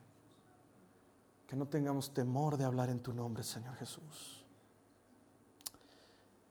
[1.48, 4.46] que no tengamos temor de hablar en tu nombre, Señor Jesús.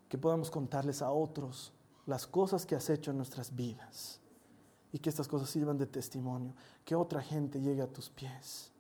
[0.08, 1.72] Que podamos contarles a otros
[2.06, 4.19] las cosas que has hecho en nuestras vidas
[4.92, 8.72] y que estas cosas sirvan de testimonio, que otra gente llegue a tus pies.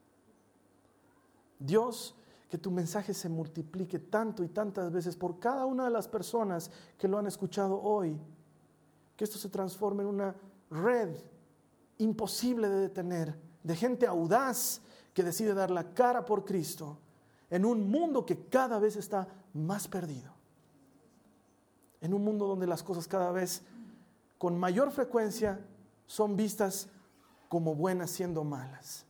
[1.58, 2.14] Dios,
[2.48, 6.70] que tu mensaje se multiplique tanto y tantas veces por cada una de las personas
[6.98, 8.20] que lo han escuchado hoy,
[9.16, 10.34] que esto se transforme en una
[10.70, 11.16] red
[11.98, 14.80] imposible de detener, de gente audaz
[15.14, 16.98] que decide dar la cara por Cristo
[17.50, 20.32] en un mundo que cada vez está más perdido,
[22.00, 23.62] en un mundo donde las cosas cada vez
[24.38, 25.60] con mayor frecuencia
[26.10, 26.88] son vistas
[27.48, 29.04] como buenas siendo malas.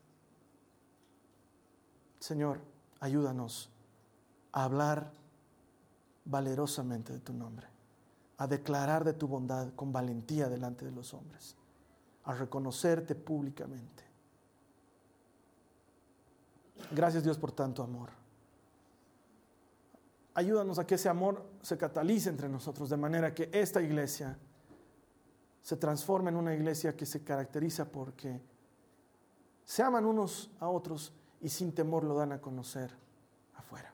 [2.18, 2.60] Señor,
[3.00, 3.70] ayúdanos
[4.52, 5.10] a hablar
[6.26, 7.66] valerosamente de tu nombre,
[8.36, 11.56] a declarar de tu bondad con valentía delante de los hombres,
[12.24, 14.04] a reconocerte públicamente.
[16.90, 18.10] Gracias Dios por tanto amor.
[20.34, 24.36] Ayúdanos a que ese amor se catalice entre nosotros de manera que esta iglesia
[25.62, 28.40] se transforma en una iglesia que se caracteriza porque
[29.64, 32.90] se aman unos a otros y sin temor lo dan a conocer
[33.54, 33.92] afuera.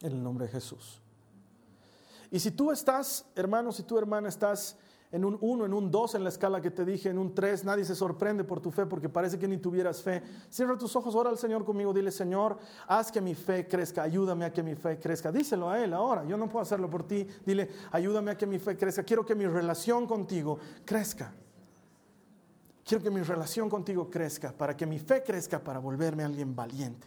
[0.00, 1.00] En el nombre de Jesús.
[2.30, 4.76] Y si tú estás, hermano, si tu hermana estás
[5.12, 7.64] en un 1, en un 2 en la escala que te dije, en un 3,
[7.64, 10.22] nadie se sorprende por tu fe porque parece que ni tuvieras fe.
[10.48, 12.58] Cierra tus ojos, ora al Señor conmigo, dile, Señor,
[12.88, 15.30] haz que mi fe crezca, ayúdame a que mi fe crezca.
[15.30, 17.28] Díselo a Él ahora, yo no puedo hacerlo por ti.
[17.44, 19.02] Dile, ayúdame a que mi fe crezca.
[19.02, 21.34] Quiero que mi relación contigo crezca.
[22.82, 27.06] Quiero que mi relación contigo crezca, para que mi fe crezca, para volverme alguien valiente.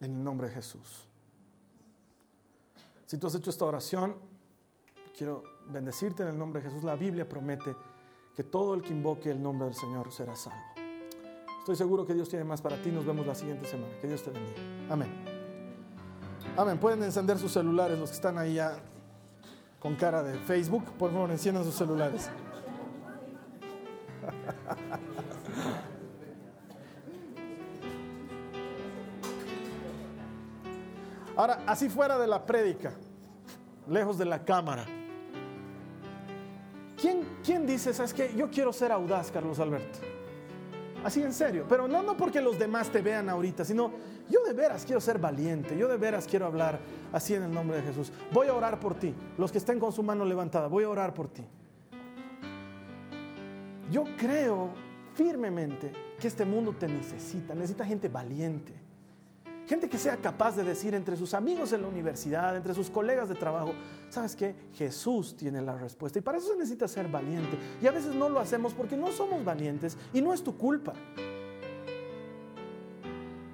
[0.00, 1.08] En el nombre de Jesús.
[3.06, 4.14] Si tú has hecho esta oración,
[5.16, 6.84] quiero bendecirte en el nombre de Jesús.
[6.84, 7.74] La Biblia promete
[8.34, 10.62] que todo el que invoque el nombre del Señor será salvo.
[11.60, 12.90] Estoy seguro que Dios tiene más para ti.
[12.90, 13.92] Nos vemos la siguiente semana.
[14.00, 14.60] Que Dios te bendiga.
[14.90, 15.08] Amén.
[16.56, 16.78] Amén.
[16.78, 18.76] Pueden encender sus celulares los que están ahí ya
[19.80, 20.84] con cara de Facebook.
[20.98, 22.30] Por favor, enciendan sus celulares.
[31.36, 32.92] Ahora, así fuera de la prédica,
[33.88, 34.84] lejos de la cámara.
[37.04, 39.98] ¿Quién, quién dice, sabes que yo quiero ser audaz, Carlos Alberto?
[41.04, 43.92] Así en serio, pero no, no porque los demás te vean ahorita, sino
[44.30, 46.80] yo de veras quiero ser valiente, yo de veras quiero hablar
[47.12, 48.10] así en el nombre de Jesús.
[48.32, 51.12] Voy a orar por ti, los que estén con su mano levantada, voy a orar
[51.12, 51.44] por ti.
[53.92, 54.70] Yo creo
[55.12, 58.72] firmemente que este mundo te necesita, necesita gente valiente.
[59.66, 63.30] Gente que sea capaz de decir entre sus amigos en la universidad, entre sus colegas
[63.30, 63.72] de trabajo,
[64.10, 64.54] ¿sabes qué?
[64.74, 66.18] Jesús tiene la respuesta.
[66.18, 67.56] Y para eso se necesita ser valiente.
[67.80, 70.92] Y a veces no lo hacemos porque no somos valientes y no es tu culpa.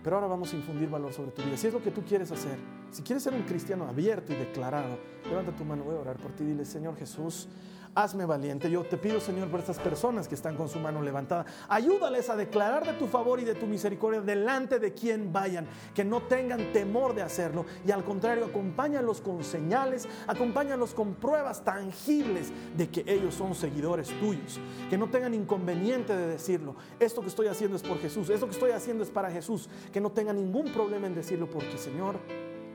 [0.02, 1.56] Pero ahora vamos a infundir valor sobre tu vida.
[1.56, 2.58] Si es lo que tú quieres hacer,
[2.90, 4.98] si quieres ser un cristiano abierto y declarado,
[5.28, 6.42] levanta tu mano, voy a orar por ti.
[6.42, 7.48] Dile, Señor Jesús,
[7.94, 8.70] hazme valiente.
[8.70, 12.36] Yo te pido, Señor, por estas personas que están con su mano levantada, ayúdales a
[12.36, 16.72] declarar de tu favor y de tu misericordia delante de quien vayan, que no tengan
[16.72, 23.04] temor de hacerlo y al contrario, acompáñalos con señales, acompáñalos con pruebas tangibles de que
[23.06, 26.76] ellos son seguidores tuyos, que no tengan inconveniente de decirlo.
[26.98, 30.00] Esto que estoy haciendo es por Jesús, esto que estoy haciendo es para Jesús, que
[30.00, 32.18] no tengan ningún problema en decirlo porque, Señor,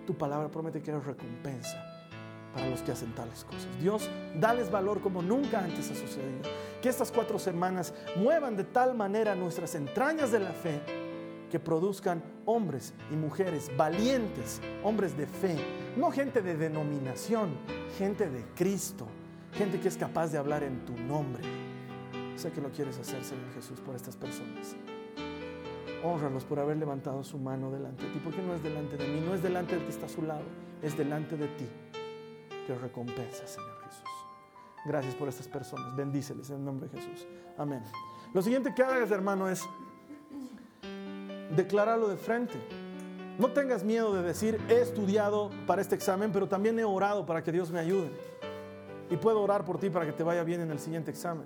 [0.05, 1.94] tu palabra promete que eres recompensa
[2.55, 3.67] para los que hacen tales cosas.
[3.81, 6.49] Dios, dales valor como nunca antes ha sucedido.
[6.81, 10.81] Que estas cuatro semanas muevan de tal manera nuestras entrañas de la fe
[11.51, 15.57] que produzcan hombres y mujeres valientes, hombres de fe,
[15.97, 17.49] no gente de denominación,
[17.97, 19.05] gente de Cristo,
[19.53, 21.43] gente que es capaz de hablar en tu nombre.
[22.37, 24.77] Sé que lo quieres hacer, Señor Jesús, por estas personas.
[26.03, 29.21] Honralos por haber levantado su mano delante de ti, porque no es delante de mí,
[29.25, 30.43] no es delante del que está a su lado,
[30.81, 31.67] es delante de ti
[32.65, 34.09] que recompensa, Señor Jesús.
[34.85, 35.95] Gracias por estas personas.
[35.95, 37.27] Bendíceles en el nombre de Jesús.
[37.57, 37.83] Amén.
[38.33, 39.63] Lo siguiente que hagas, hermano, es
[41.55, 42.55] declararlo de frente.
[43.37, 47.43] No tengas miedo de decir, he estudiado para este examen, pero también he orado para
[47.43, 48.11] que Dios me ayude.
[49.09, 51.45] Y puedo orar por ti para que te vaya bien en el siguiente examen.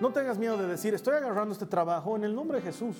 [0.00, 2.96] No tengas miedo de decir, estoy agarrando este trabajo en el nombre de Jesús,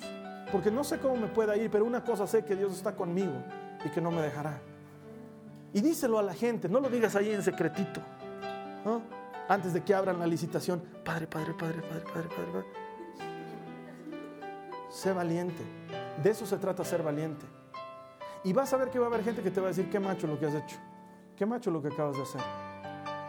[0.51, 3.33] porque no sé cómo me pueda ir, pero una cosa sé que Dios está conmigo
[3.83, 4.61] y que no me dejará.
[5.73, 7.99] Y díselo a la gente, no lo digas ahí en secretito.
[9.49, 12.67] Antes de que abran la licitación, Padre, Padre, Padre, Padre, Padre, Padre, Padre.
[14.89, 15.63] Sé valiente.
[16.21, 17.45] De eso se trata ser valiente.
[18.43, 19.99] Y vas a ver que va a haber gente que te va a decir, qué
[19.99, 20.77] macho lo que has hecho.
[21.35, 22.41] Qué macho lo que acabas de hacer.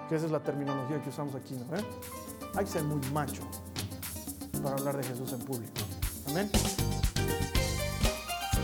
[0.08, 1.76] Que esa es la terminología que usamos aquí, ¿no?
[1.76, 1.84] ¿Eh?
[2.54, 3.42] Hay que ser muy macho
[4.62, 5.72] para hablar de Jesús en público.
[6.28, 6.50] Amén.